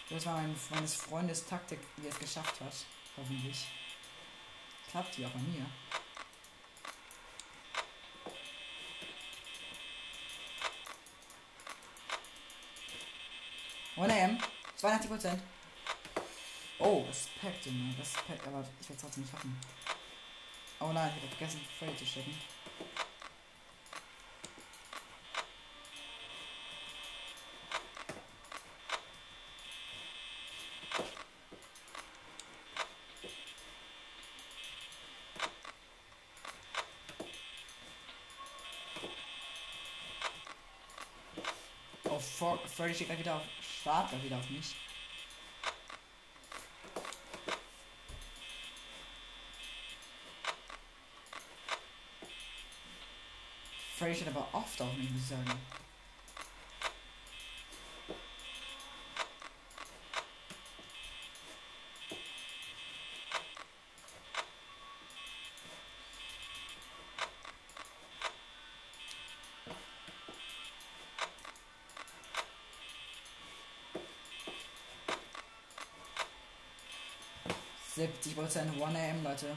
Das 0.08 0.24
war 0.24 0.40
mein, 0.40 0.56
meines 0.70 0.94
Freundes 0.94 1.44
Taktik, 1.44 1.80
er 2.02 2.08
es 2.08 2.18
geschafft 2.18 2.58
hat. 2.62 2.72
Hoffentlich. 3.18 3.66
Klappt 4.90 5.18
die 5.18 5.26
auch 5.26 5.30
bei 5.30 5.40
mir. 5.40 5.66
One 14.00 14.10
AM, 14.10 14.38
82 14.76 15.08
Prozent. 15.10 15.42
Oh, 16.78 17.04
Respekt, 17.06 17.66
Junge, 17.66 17.94
Respekt, 17.98 18.46
aber 18.46 18.64
ich 18.80 18.88
werde 18.88 18.94
es 18.94 19.02
trotzdem 19.02 19.24
nicht 19.24 19.30
schaffen. 19.30 19.60
Oh 20.80 20.90
nein, 20.90 21.12
ich 21.18 21.22
habe 21.22 21.36
vergessen, 21.36 21.60
Freddy 21.78 21.94
zu 21.98 22.06
stecken. 22.06 22.34
For 42.20 42.58
Freddy 42.66 42.94
steht 42.94 43.08
gleich 43.08 43.18
wieder 43.18 43.36
auf, 43.36 43.42
gleich 43.82 44.22
wieder 44.22 44.36
auf 44.36 44.50
mich. 44.50 44.74
Freddy 53.98 54.14
steht 54.14 54.28
aber 54.28 54.48
oft 54.52 54.80
auf 54.80 54.94
mich, 54.96 55.10
muss 55.10 55.22
ich 55.22 55.28
sagen. 55.28 55.79
Siebzig 78.00 78.34
Prozent 78.34 78.82
1 78.82 78.96
AM, 78.96 79.22
Leute. 79.22 79.54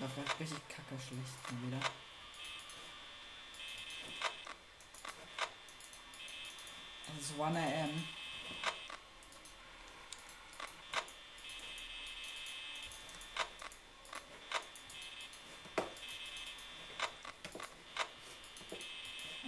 Das 0.00 0.10
war 0.16 0.40
richtig 0.40 0.58
kacke 0.68 0.98
schlecht 0.98 1.62
wieder. 1.62 1.78
Es 7.16 7.30
ist 7.30 7.40
1 7.40 7.56
AM. 7.56 8.04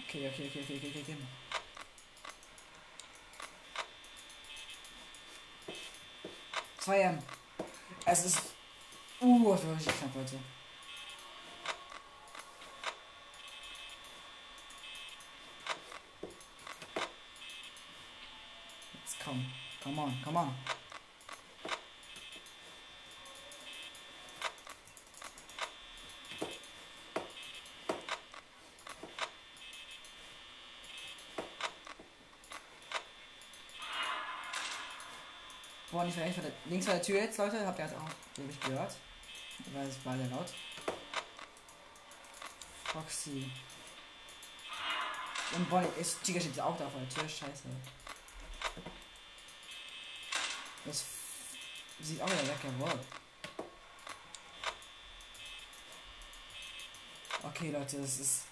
Okay, 0.06 0.28
okay, 0.28 0.46
okay, 0.46 0.60
okay, 0.62 0.76
okay, 0.76 0.88
okay, 0.90 1.02
okay. 1.02 1.16
Zwei 6.78 7.00
M. 7.00 7.31
Es 8.12 8.26
ist. 8.26 8.42
Uh, 9.22 9.52
das 9.52 9.66
war 9.66 9.74
richtig 9.74 9.98
knapp, 9.98 10.14
Leute. 10.14 10.38
Jetzt 19.02 19.16
komm. 19.24 19.50
Come 19.82 20.02
on, 20.02 20.22
come 20.22 20.38
on. 20.40 20.54
Nicht 36.16 36.24
rechts 36.24 36.40
vor 36.40 36.44
der, 36.44 36.52
links 36.70 36.86
vor 36.86 36.94
der 36.94 37.02
Tür 37.02 37.20
jetzt, 37.20 37.38
Leute. 37.38 37.66
Habt 37.66 37.78
ihr 37.78 37.84
jetzt 37.84 37.94
auch, 37.96 38.10
glaube 38.34 38.52
gehört. 38.66 38.96
Weil 39.72 39.86
es 39.86 40.04
war 40.04 40.16
sehr 40.16 40.26
laut. 40.28 40.52
Foxy. 42.84 43.50
Und 45.54 45.68
Bonnie 45.68 45.88
ist, 46.00 46.22
Chica 46.22 46.40
steht 46.40 46.60
auch 46.60 46.76
da 46.76 46.88
vor 46.88 47.00
der 47.00 47.08
Tür. 47.08 47.28
Scheiße. 47.28 47.68
Das 50.84 51.04
sieht 52.00 52.20
auch 52.20 52.26
wieder 52.26 52.48
weg, 52.48 52.58
jawohl. 52.64 53.00
Okay, 57.44 57.70
Leute, 57.70 58.00
das 58.00 58.20
ist 58.20 58.42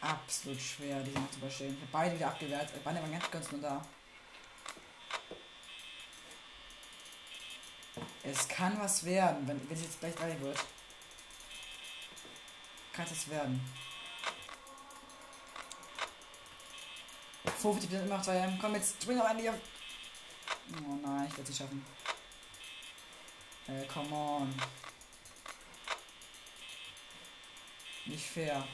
absolut 0.00 0.60
schwer, 0.60 1.00
diese 1.02 1.18
noch 1.18 1.30
zu 1.30 1.38
überstehen. 1.38 1.74
Ich 1.74 1.80
habe 1.80 1.92
beide 1.92 2.16
wieder 2.16 2.28
abgewehrt. 2.28 2.70
Beide 2.84 3.00
waren 3.00 3.12
ganz, 3.12 3.30
ganz 3.30 3.50
nur 3.52 3.60
da. 3.60 3.84
Es 8.24 8.48
kann 8.48 8.80
was 8.80 9.04
werden, 9.04 9.46
wenn, 9.46 9.68
wenn 9.68 9.76
es 9.76 9.82
jetzt 9.82 10.00
gleich 10.00 10.14
drei 10.14 10.40
wird. 10.40 10.58
Kann 12.92 13.06
es 13.10 13.28
werden. 13.28 13.60
50 17.64 17.92
immer 17.92 18.16
noch 18.16 18.22
2 18.22 18.58
Komm 18.60 18.74
jetzt, 18.74 19.02
spring 19.02 19.16
noch 19.16 19.28
endlich 19.28 19.48
auf. 19.48 19.56
Oh 20.86 20.94
nein, 21.02 21.26
ich 21.28 21.36
werde 21.36 21.50
sie 21.50 21.58
schaffen. 21.58 21.84
Äh, 23.66 23.86
come 23.86 24.14
on. 24.14 24.54
Nicht 28.06 28.26
fair. 28.26 28.66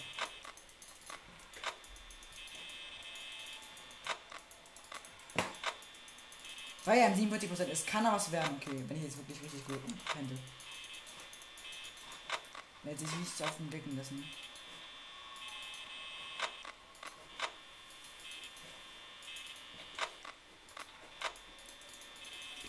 Weil 6.85 6.99
ja 6.99 7.07
47% 7.09 7.67
ist, 7.67 7.87
kann 7.87 8.05
er 8.05 8.13
was 8.13 8.33
werden. 8.33 8.57
Okay, 8.61 8.83
wenn 8.89 8.97
ich 8.97 9.05
jetzt 9.05 9.19
wirklich 9.19 9.43
richtig 9.43 9.67
gut. 9.67 9.81
Er 12.83 12.91
hätte 12.91 13.07
sich 13.07 13.19
nicht 13.19 13.43
auf 13.43 13.57
den 13.59 13.69
Blicken 13.69 13.97
lassen. 13.97 14.25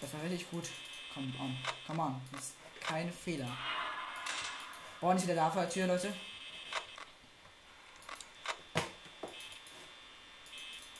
Das 0.02 0.14
war 0.14 0.24
richtig 0.24 0.50
gut. 0.50 0.68
Komm 1.14 1.34
on, 1.40 1.58
come 1.88 2.02
on. 2.02 2.22
Das 2.32 2.42
ist 2.42 2.56
keine 2.82 3.12
Fehler. 3.12 3.58
Boah, 5.00 5.14
nicht 5.14 5.24
wieder 5.24 5.36
da 5.36 5.50
vor 5.50 5.62
der 5.62 5.72
Tür, 5.72 5.88
Leute. 5.88 6.14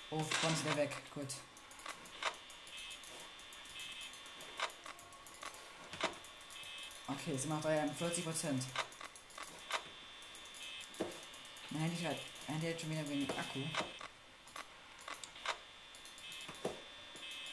Oh, 0.10 0.18
Bonn 0.18 0.54
ist 0.54 0.66
wieder 0.66 0.78
weg. 0.78 0.96
Gut. 1.14 1.28
Okay, 7.12 7.38
sie 7.38 7.48
macht 7.48 7.66
ja 7.66 7.86
40 7.88 8.24
Prozent. 8.24 8.64
Mein 11.70 11.84
Handy 11.84 12.04
hat, 12.04 12.18
Handy 12.48 12.72
hat 12.72 12.80
schon 12.80 12.90
wieder 12.92 13.10
wenig 13.10 13.30
Akku. 13.32 13.60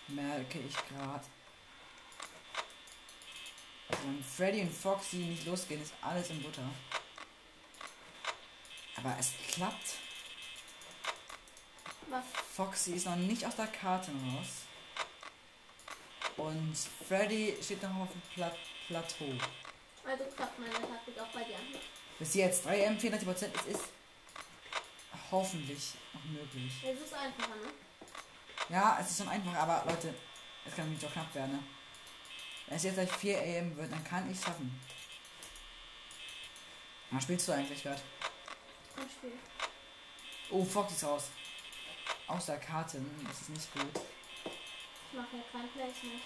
Merke 0.09 0.61
ich 0.61 0.77
gerade. 0.88 1.25
Wenn 3.88 4.23
Freddy 4.23 4.61
und 4.62 4.73
Foxy 4.73 5.17
nicht 5.17 5.47
losgehen, 5.47 5.83
ist 5.83 5.95
alles 6.03 6.31
in 6.31 6.43
Butter. 6.43 6.69
Aber 8.97 9.17
es 9.19 9.33
klappt. 9.49 9.95
Was? 12.09 12.25
Foxy 12.55 12.93
ist 12.93 13.07
noch 13.07 13.17
nicht 13.17 13.45
aus 13.45 13.57
der 13.57 13.67
Karte 13.67 14.11
raus. 14.11 14.49
Und 16.37 16.77
Freddy 17.09 17.57
steht 17.61 17.83
noch 17.83 17.95
auf 17.97 18.12
dem 18.12 18.23
Pla 18.35 18.53
Plateau. 18.88 19.33
Also 20.05 20.24
klappt 20.35 20.59
meine 20.59 20.72
Taktik 20.72 21.20
auch 21.20 21.29
bei 21.29 21.44
dir. 21.44 21.57
Bis 22.18 22.35
jetzt 22.35 22.66
3M 22.66 22.98
34%. 22.98 23.48
Es 23.55 23.66
ist 23.66 23.85
hoffentlich 25.31 25.92
noch 26.14 26.24
möglich. 26.24 26.72
Es 26.83 27.01
ist 27.01 27.12
einfacher, 27.12 27.57
ne? 27.57 27.70
Ja, 28.70 28.98
es 29.01 29.11
ist 29.11 29.18
schon 29.18 29.29
einfach, 29.29 29.55
aber 29.55 29.85
Leute, 29.87 30.14
es 30.64 30.74
kann 30.74 30.87
nämlich 30.87 31.03
doch 31.03 31.12
knapp 31.12 31.35
werden. 31.35 31.53
Ne? 31.53 31.62
Wenn 32.66 32.77
es 32.77 32.83
jetzt 32.83 32.94
gleich 32.94 33.12
4 33.12 33.38
AM 33.38 33.77
wird, 33.77 33.92
dann 33.92 34.05
kann 34.05 34.31
ich 34.31 34.38
es 34.38 34.44
schaffen. 34.44 34.81
Was 37.11 37.22
spielst 37.22 37.48
du 37.48 37.53
eigentlich 37.53 37.83
gerade? 37.83 38.01
Ein 38.96 39.09
Spiel. 39.09 39.33
Oh, 40.51 40.64
Fox 40.64 40.92
ist 40.92 41.05
raus. 41.05 41.31
Aus 42.27 42.46
der 42.46 42.59
Karte, 42.59 43.01
das 43.27 43.40
ist 43.40 43.51
nicht 43.51 43.72
gut. 43.72 44.03
Ich 44.44 45.16
mache 45.16 45.37
ja 45.37 45.42
kein 45.53 45.68
Placement. 45.70 46.22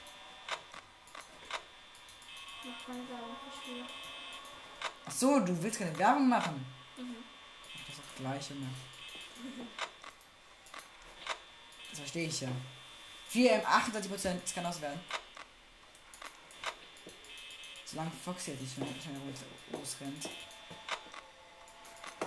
Ich 2.62 2.68
mache 2.68 2.84
keine 2.86 3.08
Werbung 3.08 3.36
für 3.42 3.60
Spiele. 3.60 3.84
Ach 5.04 5.10
so, 5.10 5.40
du 5.40 5.62
willst 5.62 5.78
keine 5.80 5.98
Werbung 5.98 6.28
machen. 6.28 6.64
Mhm. 6.96 7.16
Ach, 7.74 7.86
das 7.88 7.96
ist 7.96 8.04
das 8.06 8.16
gleiche, 8.16 8.54
ne? 8.54 8.68
Das 11.90 11.98
verstehe 11.98 12.28
ich 12.28 12.40
ja. 12.40 12.48
4M, 13.32 13.64
38%, 13.64 14.40
das 14.40 14.54
kann 14.54 14.66
auswerten. 14.66 15.00
Solange 17.84 18.10
Fox 18.24 18.46
jetzt 18.46 18.60
nicht 18.60 18.74
schnell 18.74 19.20
losrennt. 19.72 20.28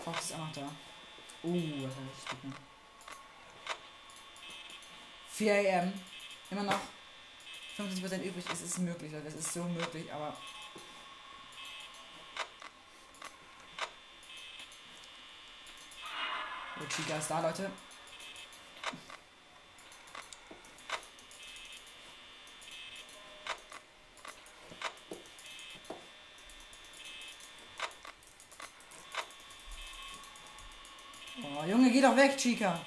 Fox 0.04 0.26
ist 0.26 0.34
auch 0.34 0.40
noch 0.40 0.52
da. 0.52 0.70
Uh, 1.44 1.88
was 1.88 1.96
habe 1.96 2.08
ich 2.18 2.30
getan? 2.30 2.56
4 5.30 5.54
AM. 5.54 5.94
Immer 6.52 6.64
noch 6.64 6.80
50% 7.78 8.22
übrig. 8.24 8.46
Es 8.52 8.62
ist 8.62 8.80
möglich, 8.80 9.12
Leute. 9.12 9.28
Es 9.28 9.36
ist 9.36 9.54
so 9.54 9.64
möglich, 9.64 10.12
aber. 10.14 10.36
Oh, 16.80 16.86
Chica 16.88 17.18
ist 17.18 17.30
da, 17.30 17.42
Leute. 17.42 17.72
Oh, 31.44 31.64
Junge, 31.66 31.92
geh 31.92 32.02
doch 32.02 32.16
weg, 32.16 32.38
Chica. 32.38 32.80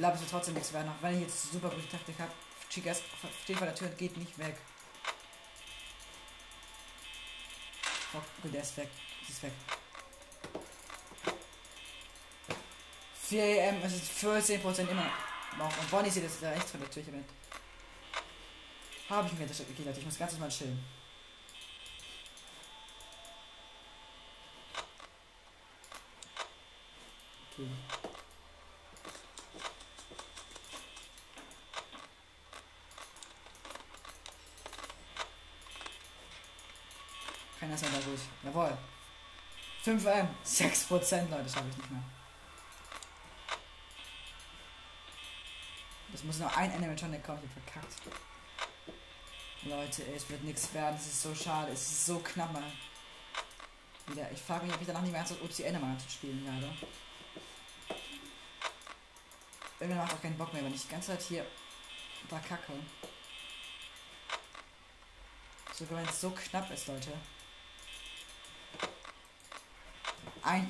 Glaube, 0.00 0.14
es 0.14 0.22
wird 0.22 0.30
trotzdem 0.30 0.54
nichts 0.54 0.72
werden, 0.72 0.88
auch 0.88 1.02
wenn 1.02 1.14
ich 1.16 1.20
jetzt 1.20 1.52
super 1.52 1.68
gute 1.68 1.86
Taktik 1.86 2.18
habe. 2.18 2.32
Chica 2.70 2.90
ist- 2.90 3.02
steht 3.42 3.58
vor 3.58 3.66
der 3.66 3.74
Tür 3.76 3.88
und 3.88 3.98
geht 3.98 4.16
nicht 4.16 4.38
weg. 4.38 4.56
Oh, 8.14 8.22
gut, 8.40 8.54
der 8.54 8.62
ist 8.62 8.74
weg. 8.78 8.88
Sie 9.26 9.32
ist 9.34 9.42
weg. 9.42 9.52
4 13.24 13.44
AM, 13.44 13.82
es 13.82 13.92
ist 13.92 14.10
14% 14.10 14.88
immer 14.88 15.04
noch. 15.58 15.78
Und 15.78 15.90
Bonnie 15.90 16.08
sieht 16.08 16.22
jetzt 16.22 16.42
da 16.42 16.48
rechts 16.48 16.70
von 16.70 16.80
der 16.80 16.90
Tür 16.90 17.02
mit. 17.12 17.26
Habe 19.10 19.28
ich 19.28 19.34
mir 19.34 19.46
das 19.46 19.60
okay, 19.60 19.82
Leute, 19.84 19.98
ich 19.98 20.06
muss 20.06 20.18
ganz 20.18 20.38
mal 20.38 20.48
chillen. 20.48 20.82
Okay. 27.52 27.68
Keiner 37.70 37.82
ist 37.82 37.84
da 37.84 38.00
durch. 38.00 38.20
Jawohl. 38.42 38.76
5 39.82 40.04
M. 40.04 40.28
6% 40.44 41.30
Leute, 41.30 41.42
das 41.44 41.56
habe 41.56 41.68
ich 41.68 41.76
nicht 41.76 41.90
mehr. 41.90 42.02
Das 46.10 46.24
muss 46.24 46.38
noch 46.38 46.56
ein 46.56 46.72
Animatronic 46.72 47.22
kommen, 47.22 47.38
ich 47.44 47.50
hab 47.56 47.72
verkackt. 47.72 47.94
Leute, 49.62 50.04
es 50.14 50.28
wird 50.28 50.42
nichts 50.42 50.74
werden, 50.74 50.96
es 50.96 51.06
ist 51.06 51.22
so 51.22 51.34
schade, 51.34 51.70
es 51.72 51.80
ist 51.80 52.06
so 52.06 52.18
knapp 52.18 52.52
mal. 52.52 52.72
Wieder, 54.08 54.30
ich 54.32 54.40
frage 54.40 54.66
mich, 54.66 54.74
ob 54.74 54.80
ich 54.80 54.86
danach 54.88 55.02
nicht 55.02 55.12
mehr 55.12 55.20
ernsthaft 55.20 55.42
mal 55.80 55.98
zu 55.98 56.10
spielen 56.10 56.44
werde. 56.44 56.74
Irgendwann 59.78 60.04
macht 60.04 60.14
auch 60.14 60.22
keinen 60.22 60.36
Bock 60.36 60.52
mehr, 60.52 60.64
wenn 60.64 60.74
ich 60.74 60.82
die 60.82 60.88
ganze 60.88 61.12
Zeit 61.12 61.22
hier 61.22 61.46
verkacke. 62.28 62.72
Sogar 65.72 65.98
wenn 65.98 66.08
es 66.08 66.20
so 66.20 66.30
knapp 66.30 66.68
ist, 66.72 66.88
Leute. 66.88 67.12
1% 70.50 70.64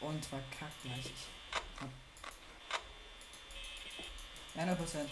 und 0.00 0.26
verkackt 0.26 0.82
gleich. 0.82 1.06
Ich 1.06 1.28
hab 1.80 1.88
ja, 4.66 4.74
100%. 4.74 5.06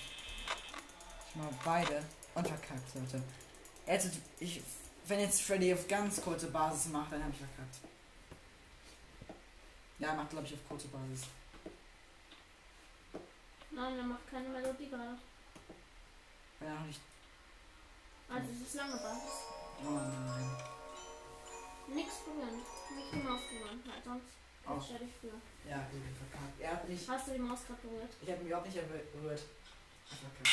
Ich 1.29 1.37
mal 1.37 1.49
beide 1.65 2.03
und 2.35 2.49
verkackt, 2.49 2.95
Leute. 2.95 3.23
Jetzt, 3.87 4.11
ich, 4.41 4.63
wenn 5.07 5.21
jetzt 5.21 5.43
Freddy 5.43 5.73
auf 5.73 5.87
ganz 5.87 6.21
kurze 6.21 6.49
Basis 6.49 6.91
macht, 6.91 7.13
dann 7.13 7.23
habe 7.23 7.33
ich 7.33 7.39
verkackt. 7.39 7.77
Ja, 10.01 10.09
er 10.09 10.17
macht 10.17 10.31
glaube 10.31 10.47
ich 10.47 10.55
auf 10.55 10.69
kurze 10.69 10.89
Basis. 10.89 11.29
Nein, 13.71 13.99
er 13.99 14.05
macht 14.05 14.29
keine 14.29 14.49
Melodie 14.49 14.89
gerade. 14.89 15.19
nicht. 16.87 17.01
Also 18.29 18.51
es 18.51 18.69
ist 18.69 18.75
lange 18.75 18.97
Basis. 18.97 19.33
Oh 19.85 19.91
nein. 19.91 20.74
Nix 21.89 22.15
berühren. 22.25 22.61
Nicht 22.97 23.13
die 23.13 23.17
Maus 23.29 23.41
berühren, 23.51 23.83
weil 23.87 24.03
sonst 24.05 24.25
Oh. 24.67 24.81
stell 24.83 24.99
dich 24.99 25.13
für. 25.21 25.29
Ja, 25.69 25.77
gut, 25.91 26.01
verkackt. 26.17 26.61
Er 26.61 26.71
hat 26.73 26.89
nicht. 26.89 27.07
Hast 27.09 27.29
du 27.29 27.33
die 27.33 27.39
Maus 27.39 27.61
gerade 27.67 27.83
berührt? 27.83 28.11
Ich 28.23 28.29
habe 28.31 28.39
mich 28.39 28.47
überhaupt 28.49 28.67
nicht 28.67 29.13
berührt. 29.13 29.43
Verkackt. 30.07 30.49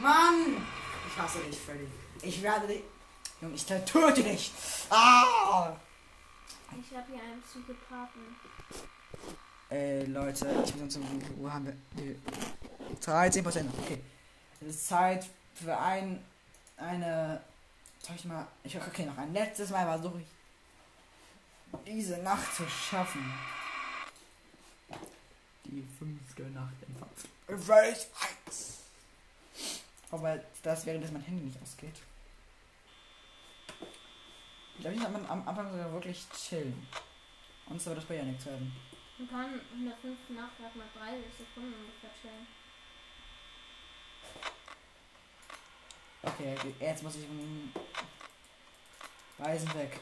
Mann! 0.00 0.66
Ich 1.06 1.16
hasse 1.16 1.38
dich, 1.44 1.56
Freddy. 1.56 1.86
Ich 2.22 2.42
werde 2.42 2.66
dich. 2.66 2.82
Junge, 3.40 3.54
ich 3.54 3.64
töte 3.64 4.22
dich! 4.22 4.50
Ah! 4.90 5.76
Ich 6.72 6.96
habe 6.96 7.06
hier 7.12 7.22
einen 7.22 7.40
Psychopathen. 7.42 8.36
Ey, 9.70 10.04
Leute, 10.06 10.46
ich 10.64 10.74
muss 10.74 10.82
uns 10.82 10.96
um 10.96 11.22
Uhr 11.38 11.52
haben 11.52 11.66
wir. 11.66 11.76
die 11.96 12.18
13 13.00 13.44
Prozent. 13.44 13.72
Okay. 13.82 14.00
Es 14.60 14.66
ist 14.68 14.88
Zeit 14.88 15.26
für 15.54 15.76
ein. 15.78 16.24
Eine. 16.76 17.40
Soll 18.04 18.16
ich 18.16 18.24
mal. 18.26 18.46
Ich 18.62 18.76
okay, 18.76 19.06
noch 19.06 19.16
ein 19.16 19.32
letztes 19.32 19.70
Mal 19.70 19.86
versuche 19.86 20.20
ich. 20.20 20.26
Diese 21.86 22.18
Nacht 22.18 22.54
zu 22.54 22.68
schaffen. 22.68 23.32
Die 25.64 25.82
fünfte 25.98 26.42
Nacht 26.42 26.74
im 26.86 26.98
Kampf. 26.98 27.26
Phase 27.66 28.06
1. 28.46 28.78
Aber 30.10 30.38
das 30.62 30.84
wäre, 30.84 31.00
dass 31.00 31.12
mein 31.12 31.22
Handy 31.22 31.44
nicht 31.44 31.62
ausgeht. 31.62 31.96
Ich 34.74 34.80
glaube, 34.80 34.96
ich 34.96 35.02
am, 35.02 35.16
am 35.26 35.48
Anfang 35.48 35.70
sogar 35.70 35.90
wirklich 35.90 36.26
chillen. 36.30 36.86
Und 37.66 37.80
so 37.80 37.86
wird 37.86 38.00
das 38.00 38.04
bei 38.04 38.16
ja 38.16 38.24
nichts 38.24 38.44
werden. 38.44 38.70
Man 39.16 39.30
kann 39.30 39.60
in 39.72 39.86
der 39.86 39.96
fünften 39.96 40.34
Nacht 40.34 40.58
gerade 40.58 40.76
mal 40.76 40.88
30 40.94 41.24
Sekunden 41.38 41.72
ungefähr 41.72 42.10
chillen. 42.20 42.46
Okay, 46.22 46.56
jetzt 46.80 47.02
muss 47.02 47.16
ich. 47.16 47.24
Weisen 49.38 49.74
weg. 49.74 50.00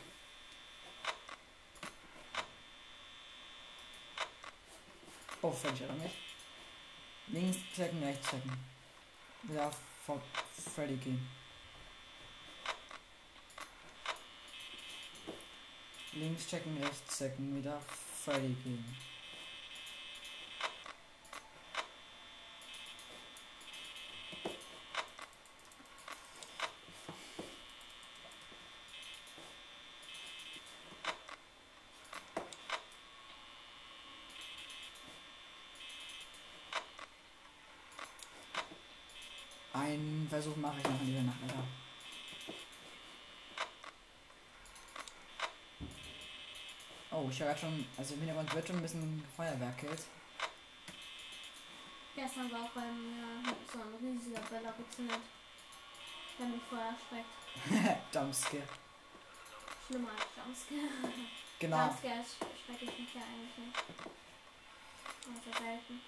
Oh, 5.41 5.51
Freddy 5.51 5.79
hat 5.79 5.99
mich. 5.99 6.13
Links 7.29 7.59
checken, 7.75 8.03
rechts 8.03 8.31
checken. 8.31 8.53
Wieder 9.43 9.73
vor 10.05 10.23
Freddy 10.75 10.97
gehen. 10.97 11.29
Links 16.13 16.47
checken, 16.47 16.77
rechts 16.83 17.19
checken, 17.19 17.57
wieder 17.57 17.81
Freddy 18.23 18.55
gehen. 18.63 18.97
Einen 39.75 40.29
Versuch 41.03 41.03
mache 41.03 41.07
ich 41.07 41.07
noch 41.07 41.07
in 41.07 41.07
dieser 41.07 41.23
Nacht, 41.23 41.43
Alter. 41.43 41.65
Oh, 47.11 47.29
ich 47.31 47.41
höre 47.41 47.57
schon, 47.57 47.87
also 47.97 48.15
im 48.15 48.21
Hintergrund 48.21 48.55
wird 48.55 48.67
schon 48.67 48.77
ein 48.77 48.83
bisschen 48.83 49.25
Feuerwerkelt. 49.37 50.03
Gestern 52.15 52.53
war 52.53 52.65
auch 52.65 52.71
bei 52.71 52.81
mir 52.83 53.55
so 53.73 53.79
ein 53.81 53.95
riesiger 54.01 54.41
Böller 54.43 54.73
gezündet. 54.73 55.21
Der 56.39 56.47
mich 56.47 56.63
vorher 56.69 56.89
erschreckt. 56.89 58.05
Jumpscare. 58.15 58.63
Schlimmer 59.87 60.11
als 60.11 60.27
Jumpscare. 60.37 61.13
Genau. 61.59 61.87
Jumpscare 61.87 62.25
schrecke 62.65 62.85
ich 62.85 62.99
mich 62.99 63.15
ja 63.15 63.21
eigentlich 63.21 63.59
nicht. 63.59 63.77
Also 65.27 65.65
selten. 65.65 66.01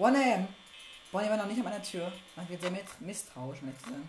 One 0.00 0.16
AM. 0.16 0.48
Bonnie 1.12 1.28
war 1.28 1.36
noch 1.36 1.44
nicht 1.44 1.58
an 1.58 1.64
meiner 1.64 1.82
Tür. 1.82 2.10
Ich 2.40 2.48
bin 2.48 2.58
sehr 2.58 2.70
mit- 2.70 3.00
misstrauisch, 3.02 3.58
zu 3.58 3.90
sein. 3.90 4.08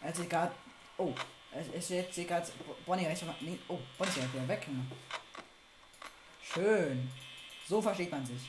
Als 0.00 0.18
ich 0.20 0.28
gerade. 0.30 0.54
Oh, 0.96 1.12
es 1.52 1.68
ist 1.68 1.90
jetzt 1.90 2.14
sie 2.14 2.26
gerade. 2.26 2.46
Bonnie 2.86 3.06
rechts. 3.06 3.24
Nee, 3.40 3.58
oh, 3.68 3.78
Bonnie 3.96 4.10
ist 4.10 4.34
wieder 4.34 4.48
weg. 4.48 4.66
Schön. 6.42 7.10
So 7.66 7.82
versteht 7.82 8.10
man 8.10 8.24
sich. 8.24 8.42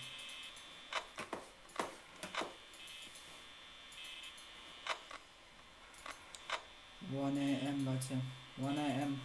One 7.12 7.40
AM, 7.40 7.86
Leute. 7.86 8.22
One 8.58 8.80
AM. 8.80 9.20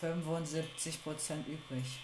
75% 0.00 1.46
übrig. 1.46 2.00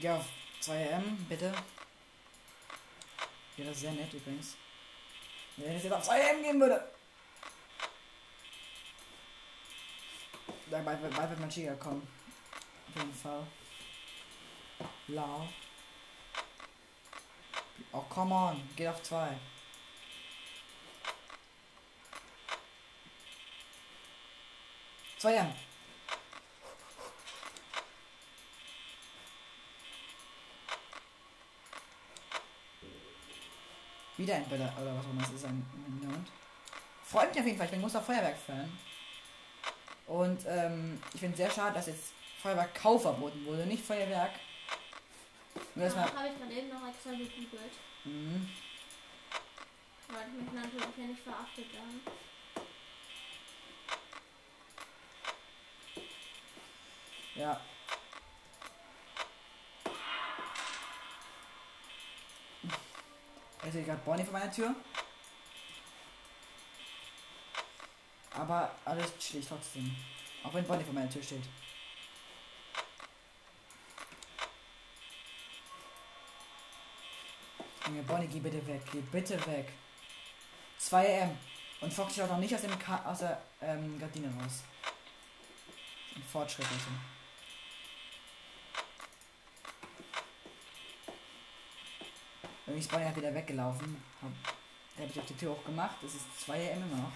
Ja, 0.00 0.24
2M, 0.62 1.02
bitte. 1.28 1.46
Ja, 3.56 3.64
das 3.64 3.65
ist 3.65 3.65
sehr 3.76 3.92
nett 3.92 4.12
übrigens. 4.12 4.56
Wenn 5.56 5.76
es 5.76 5.84
jetzt 5.84 5.92
auf 5.92 6.08
2M 6.08 6.42
gehen 6.42 6.60
würde. 6.60 6.92
Da 10.70 10.78
bald, 10.80 11.00
bald 11.00 11.30
wird 11.30 11.40
mein 11.40 11.50
Chica 11.50 11.74
kommen. 11.74 12.06
Auf 12.88 13.02
jeden 13.02 13.14
Fall. 13.14 13.46
La. 15.08 15.48
Oh, 17.92 18.02
come 18.08 18.34
on. 18.34 18.68
Geht 18.76 18.88
auf 18.88 19.02
2. 19.02 19.38
Zwei 25.18 25.34
M. 25.34 25.52
Wieder 34.16 34.34
ein 34.36 34.48
Böller 34.48 34.72
oder 34.80 34.96
was 34.96 35.04
auch 35.06 35.10
immer 35.10 35.22
es 35.22 35.30
ist 35.30 35.44
ein 35.44 35.64
Hintergrund. 35.86 36.28
Freut 37.04 37.30
mich 37.30 37.40
auf 37.40 37.46
jeden 37.46 37.58
Fall, 37.58 37.66
ich 37.66 37.70
bin 37.70 37.80
ein 37.80 37.82
großer 37.82 38.02
Feuerwerk-Fan. 38.02 38.78
Und 40.06 40.40
ähm, 40.46 41.00
ich 41.12 41.20
finde 41.20 41.34
es 41.34 41.38
sehr 41.38 41.50
schade, 41.50 41.74
dass 41.74 41.86
jetzt 41.86 42.12
Feuerwerk 42.40 42.74
Kauf 42.74 43.02
verboten 43.02 43.44
wurde, 43.44 43.66
nicht 43.66 43.84
Feuerwerk. 43.84 44.32
Das 45.74 45.94
Ja, 45.94 46.02
das 46.02 46.14
habe 46.14 46.28
ich 46.28 46.38
gerade 46.38 46.52
eben 46.54 46.68
noch 46.68 46.88
extra 46.88 47.10
gegoogelt. 47.10 47.72
mhm. 48.04 48.48
Weil 50.08 50.26
ich 50.28 50.42
mich 50.44 50.52
natürlich 50.52 50.94
hier 50.94 51.06
nicht 51.08 51.22
verachtet 51.22 51.72
werden. 51.72 52.00
Ja. 57.34 57.60
Jetzt 63.66 63.74
steht 63.74 63.86
gerade 63.86 64.00
Bonnie 64.04 64.22
vor 64.22 64.32
meiner 64.32 64.52
Tür. 64.52 64.72
Aber 68.30 68.70
alles 68.84 69.12
schlägt 69.18 69.48
trotzdem. 69.48 69.96
Auch 70.44 70.54
wenn 70.54 70.64
Bonnie 70.64 70.84
vor 70.84 70.94
meiner 70.94 71.10
Tür 71.10 71.20
steht. 71.20 71.42
Junge, 77.88 78.02
Bonnie, 78.04 78.28
geh 78.28 78.38
bitte 78.38 78.64
weg. 78.68 78.82
Geh 78.92 79.00
bitte 79.00 79.44
weg. 79.48 79.72
2M. 80.80 81.30
Und 81.80 81.92
Fox 81.92 82.14
schaut 82.14 82.30
noch 82.30 82.38
nicht 82.38 82.54
aus, 82.54 82.60
dem 82.60 82.78
Ka 82.78 83.02
aus 83.04 83.18
der 83.18 83.42
ähm, 83.60 83.98
Gardine 83.98 84.28
raus. 84.28 84.62
Ein 86.14 86.22
Fortschritt, 86.22 86.66
also. 86.66 87.15
bin 92.76 92.82
ich 92.82 92.90
Spire 92.90 93.16
wieder 93.16 93.34
weggelaufen. 93.34 93.96
Hab, 94.20 94.30
da 94.96 95.02
habe 95.02 95.10
ich 95.10 95.18
auf 95.18 95.24
die 95.24 95.34
Tür 95.34 95.52
hochgemacht. 95.52 95.96
Es 96.02 96.16
ist 96.16 96.40
2 96.44 96.74
am 96.74 96.82
immer 96.82 96.96
noch. 96.96 97.12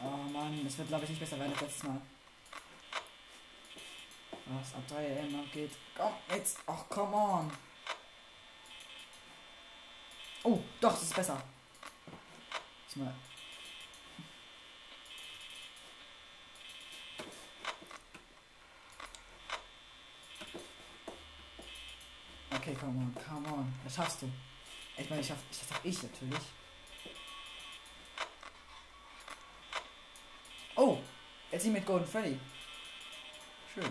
Oh 0.00 0.30
Mann, 0.30 0.64
es 0.64 0.78
wird 0.78 0.86
glaube 0.86 1.02
ich 1.02 1.10
nicht 1.10 1.18
besser 1.18 1.36
werden 1.36 1.50
als 1.50 1.62
letztes 1.62 1.82
Mal. 1.82 2.00
Was 4.46 4.74
ab 4.74 4.86
3 4.86 5.20
am 5.22 5.32
noch 5.32 5.50
geht. 5.50 5.72
Komm, 5.96 6.12
jetzt. 6.30 6.58
Ach, 6.68 6.88
come 6.88 7.16
on. 7.16 7.50
Oh, 10.44 10.60
doch, 10.80 10.92
das 10.92 11.02
ist 11.02 11.16
besser. 11.16 11.42
Ist 12.86 12.96
mal 12.98 13.12
come 22.94 23.02
on, 23.02 23.14
come 23.14 23.46
on. 23.52 23.74
Das 23.82 23.96
schaffst 23.96 24.22
du. 24.22 24.30
Ich 24.96 25.08
meine, 25.10 25.20
ich 25.20 25.26
schaff, 25.26 25.38
das 25.48 25.58
schaff 25.68 25.80
ich 25.82 26.02
natürlich. 26.02 26.40
Oh, 30.76 30.98
jetzt 31.50 31.62
sie 31.62 31.70
mit 31.70 31.86
Golden 31.86 32.06
Freddy. 32.06 32.38
Schön. 33.72 33.90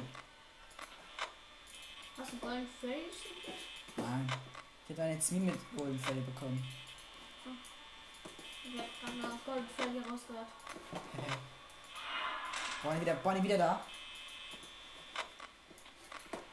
Hast 2.17 2.31
du 2.31 2.37
Golden 2.37 2.67
Freddy? 2.79 3.05
Nein. 3.97 4.27
Ich 4.83 4.89
hätte 4.89 5.03
eine 5.03 5.19
Zwie 5.19 5.39
mit 5.39 5.59
Golden 5.77 5.99
Freddy 5.99 6.21
bekommen. 6.21 6.65
Ich 8.63 8.79
hab 8.79 8.87
gerade 9.01 9.17
noch 9.17 9.45
Golden 9.45 9.67
Freddy 9.75 9.99
rausgehört. 9.99 10.47
Bonnie 12.83 13.01
wieder, 13.01 13.15
Bonnie 13.15 13.43
wieder 13.43 13.57
da. 13.57 13.81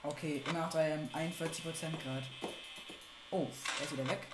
Okay, 0.02 0.42
immer 0.46 0.60
noch 0.60 0.72
bei 0.72 0.98
41% 1.12 1.62
Grad. 2.02 2.24
Oh, 3.30 3.46
er 3.78 3.84
ist 3.84 3.92
wieder 3.92 4.08
weg. 4.08 4.26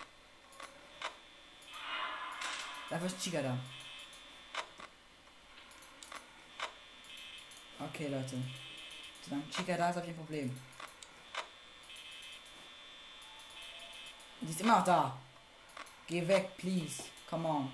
Dafür 2.88 3.07
ist 3.07 3.20
Chica 3.20 3.42
da. 3.42 3.59
Okay, 7.81 8.07
Leute. 8.07 8.37
Solange 9.22 9.50
Chica 9.50 9.76
da 9.76 9.90
ist, 9.90 9.96
habe 9.96 10.07
ich 10.07 10.12
ein 10.12 10.16
Problem. 10.16 10.61
Die 14.40 14.50
ist 14.50 14.61
immer 14.61 14.79
noch 14.79 14.85
da. 14.85 15.18
Geh 16.07 16.26
weg, 16.29 16.57
please. 16.57 17.02
Come 17.29 17.48
on. 17.48 17.72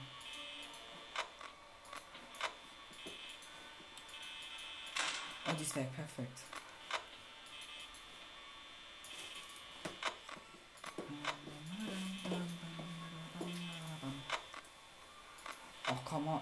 Und 5.45 5.61
die 5.61 5.63
ist 5.63 5.77
weg, 5.77 5.95
perfekt. 5.95 6.39
Ach 15.93 16.01
komm 16.05 16.25
mal. 16.25 16.41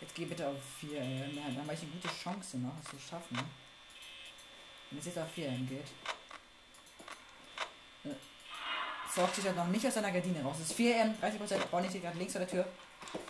Jetzt 0.00 0.14
geh 0.14 0.24
bitte 0.24 0.46
auf 0.46 0.56
4, 0.80 1.00
ey. 1.00 1.34
Dann 1.34 1.64
habe 1.64 1.74
ich 1.74 1.82
eine 1.82 1.90
gute 1.90 2.08
Chance 2.08 2.58
noch, 2.58 2.72
es 2.82 2.90
zu 2.90 2.98
schaffen. 2.98 3.38
Wenn 4.90 4.98
es 4.98 5.06
jetzt 5.06 5.18
auf 5.18 5.30
4 5.30 5.48
geht. 5.68 5.86
Äh, 8.04 8.16
Fox 9.08 9.36
sich 9.36 9.46
halt 9.46 9.56
noch 9.56 9.66
nicht 9.66 9.86
aus 9.86 9.94
seiner 9.94 10.10
Gardine 10.10 10.42
raus. 10.42 10.56
Es 10.60 10.70
ist 10.70 10.78
4M, 10.78 11.14
30%. 11.20 11.66
Bonnie 11.70 11.88
steht 11.88 12.02
gerade 12.02 12.18
links 12.18 12.32
vor 12.32 12.40
der 12.40 12.48
Tür. 12.48 12.66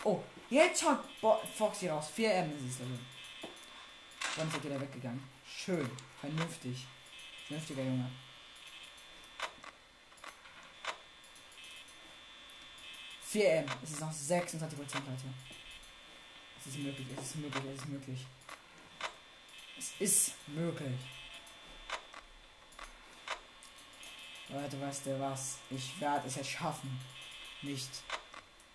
Oh, 0.04 0.20
jetzt 0.48 0.82
schaut 0.82 0.98
Bo 1.20 1.40
Foxy 1.56 1.88
raus. 1.88 2.10
4M 2.16 2.50
ist 2.56 2.74
es 2.74 2.80
also. 2.80 2.98
Bonnie 4.36 4.56
ist 4.56 4.64
wieder 4.64 4.80
weggegangen. 4.80 5.22
Schön, 5.46 5.90
vernünftig. 6.20 6.86
Vernünftiger 7.46 7.82
Junge. 7.82 8.10
Vier 13.32 13.50
M. 13.50 13.66
Es 13.82 13.92
ist 13.92 14.00
noch 14.02 14.12
26%, 14.12 14.60
Leute. 14.60 15.24
Es 16.60 16.66
ist 16.66 16.78
möglich, 16.80 17.06
es 17.16 17.24
ist 17.24 17.36
möglich, 17.36 17.64
es 17.64 17.80
ist 17.80 17.88
möglich. 17.88 18.26
Es 19.78 19.92
ist 19.98 20.34
möglich. 20.48 21.00
Leute, 24.50 24.78
weißt 24.78 25.06
du 25.06 25.18
was? 25.18 25.60
Ich 25.70 25.98
werde 25.98 26.28
es 26.28 26.34
jetzt 26.34 26.50
schaffen. 26.50 27.00
Nicht. 27.62 27.88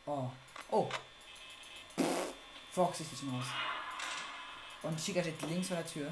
Oh. 0.07 0.27
Oh. 0.71 0.89
Fox 2.71 3.01
ist 3.01 3.19
schon 3.19 3.29
raus. 3.29 3.45
Und 4.81 4.99
Chica 4.99 5.21
steht 5.21 5.39
links 5.43 5.67
vor 5.67 5.77
der 5.77 5.85
Tür. 5.85 6.11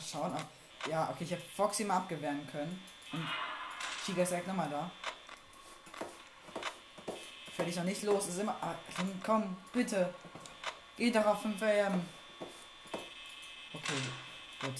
Schauen. 0.00 0.34
Ja, 0.88 1.10
okay, 1.10 1.24
ich 1.24 1.32
habe 1.32 1.42
Foxy 1.56 1.84
mal 1.84 1.98
abgewehren 1.98 2.46
können. 2.50 2.82
Und 3.12 3.28
Chica 4.04 4.22
ist 4.22 4.30
direkt 4.30 4.46
nochmal 4.46 4.70
da. 4.70 4.90
Ich 7.66 7.76
noch 7.76 7.84
nicht 7.84 8.02
los. 8.02 8.26
Ist 8.26 8.38
immer. 8.38 8.56
Ah, 8.60 8.74
komm, 9.22 9.56
bitte. 9.72 10.14
Geh 10.96 11.10
doch 11.10 11.26
auf 11.26 11.42
5 11.42 11.62
am. 11.62 12.06
Okay, 13.72 14.00
gut. 14.60 14.74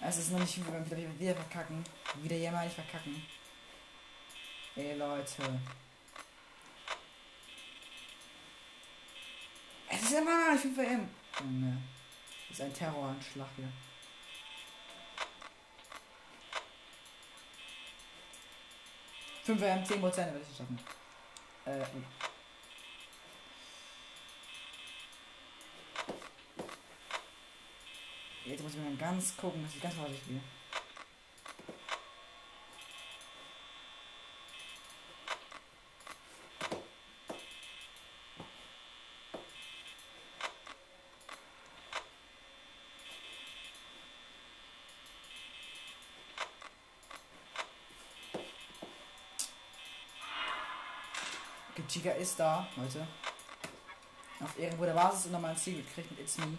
Es 0.00 0.16
ist 0.16 0.32
noch 0.32 0.40
nicht 0.40 0.56
wie 0.56 0.72
wir 0.72 0.86
wieder, 0.86 1.18
wieder 1.18 1.34
verkacken. 1.34 1.84
Wieder 2.22 2.36
jämmerlich 2.36 2.72
verkacken. 2.72 3.22
Ey 4.74 4.96
Leute. 4.96 5.60
Ist 10.10 10.18
immer 10.18 10.46
noch 10.46 10.52
nicht 10.52 10.62
5 10.62 10.78
am. 10.78 11.08
Junge. 11.40 11.82
Das 12.48 12.58
ist 12.58 12.64
ein 12.64 12.74
Terroranschlag 12.74 13.48
hier. 13.56 13.68
Fünf 19.44 19.62
AM, 19.62 19.84
10 19.84 20.00
Prozent 20.00 20.32
werde 20.32 20.46
ich 20.48 20.56
schaffen. 20.56 20.78
Äh, 21.64 21.80
ui. 21.96 22.04
Jetzt 28.44 28.62
muss 28.62 28.74
ich 28.74 28.80
mal 28.80 28.96
ganz 28.96 29.36
gucken, 29.36 29.62
dass 29.62 29.74
ich 29.74 29.80
ganz 29.80 29.94
vorsichtig 29.94 30.26
gehe. 30.28 30.40
Chica 51.90 52.12
ist 52.12 52.38
da, 52.38 52.68
Leute. 52.76 53.04
Auf 54.38 54.56
irgendwo 54.56 54.84
der 54.84 54.92
Basis 54.92 55.26
und 55.26 55.32
nochmal 55.32 55.50
ein 55.50 55.56
Ziel 55.56 55.82
gekriegt 55.82 56.08
mit 56.12 56.20
It's 56.20 56.38
Me. 56.38 56.56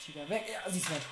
Chica 0.00 0.28
weg. 0.28 0.44
Ja, 0.52 0.70
sie 0.70 0.78
ist 0.78 0.88
weg. 0.90 1.02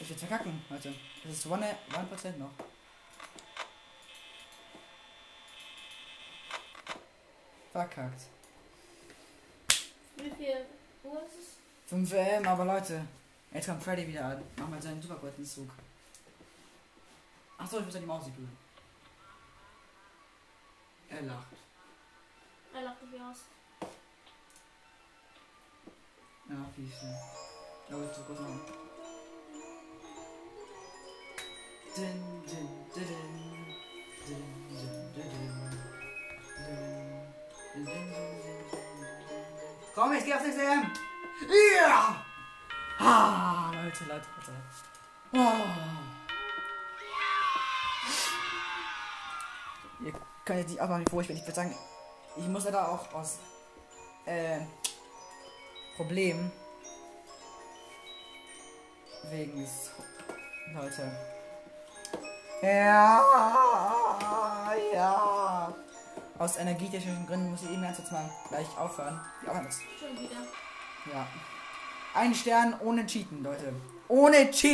Ich 0.00 0.08
werde 0.08 0.26
verkacken, 0.26 0.64
Leute. 0.70 0.94
Das 1.22 1.32
ist 1.34 1.46
1%, 1.46 2.26
1 2.26 2.38
noch. 2.38 2.50
Verkackt. 7.72 8.22
Wie 10.16 10.30
viel 10.30 10.66
Uhr 11.04 11.22
ist 11.26 11.38
es? 11.38 11.90
5 11.90 12.12
AM, 12.14 12.46
aber 12.46 12.64
Leute. 12.64 13.06
Jetzt 13.52 13.66
kommt 13.66 13.82
Freddy 13.82 14.06
wieder 14.06 14.24
an. 14.24 14.42
Mach 14.56 14.68
mal 14.68 14.80
seinen 14.82 15.00
super 15.02 15.16
kurzen 15.16 15.44
Zug. 15.44 15.70
Achso, 17.56 17.78
ich 17.78 17.84
muss 17.84 17.94
ja 17.94 18.00
die 18.00 18.06
Maus 18.06 18.24
berühren. 18.24 18.56
Er 21.08 21.22
lacht. 21.22 21.56
Er 22.74 22.82
lacht 22.82 23.02
mich 23.02 23.20
aus. 23.20 23.38
Ja, 26.48 26.56
fies. 26.74 27.02
ne. 27.02 27.18
Aber 27.90 28.04
ich 28.04 28.10
drück 28.10 28.26
kurz 28.26 28.40
noch. 28.40 28.48
Din, 31.96 32.42
din, 32.46 32.68
din, 32.94 33.06
din. 33.06 33.48
Komm, 39.94 40.12
ich 40.12 40.24
geh 40.24 40.34
auf 40.34 40.42
6 40.42 40.58
AM! 40.58 40.92
Ja! 41.74 42.27
Ah, 42.98 43.70
Leute, 43.72 44.04
Leute, 44.04 44.26
Leute. 44.36 44.52
Oh. 45.32 45.52
Ihr 50.04 50.12
könnt 50.44 50.58
jetzt 50.60 50.70
nicht 50.70 50.80
aufmachen, 50.80 51.04
wie 51.06 51.10
froh 51.10 51.20
ich 51.20 51.28
bin. 51.28 51.36
Ich 51.36 51.42
würde 51.42 51.54
sagen, 51.54 51.74
ich 52.36 52.46
muss 52.48 52.64
ja 52.64 52.70
da 52.70 52.88
auch 52.88 53.12
aus 53.14 53.38
äh, 54.26 54.60
Problem 55.96 56.50
wegen 59.30 59.60
des 59.60 59.90
Leute. 60.74 61.12
Ja, 62.62 63.22
ja. 64.92 65.74
Aus 66.38 66.56
energietechnischen 66.56 67.26
Gründen 67.26 67.50
muss 67.50 67.62
ich 67.62 67.70
eben 67.70 67.82
ganz 67.82 67.96
kurz 67.96 68.10
mal 68.10 68.30
gleich 68.48 68.66
aufhören. 68.78 69.20
Die 69.42 69.48
Aufnahme 69.48 69.68
ist. 69.68 69.82
Schon 69.98 70.18
wieder. 70.18 70.40
Ja. 71.12 71.26
Ein 72.18 72.34
Stern 72.34 72.74
ohne 72.84 73.06
Cheaten, 73.06 73.44
Leute. 73.44 73.72
Ohne 74.08 74.50
Cheaten. 74.50 74.66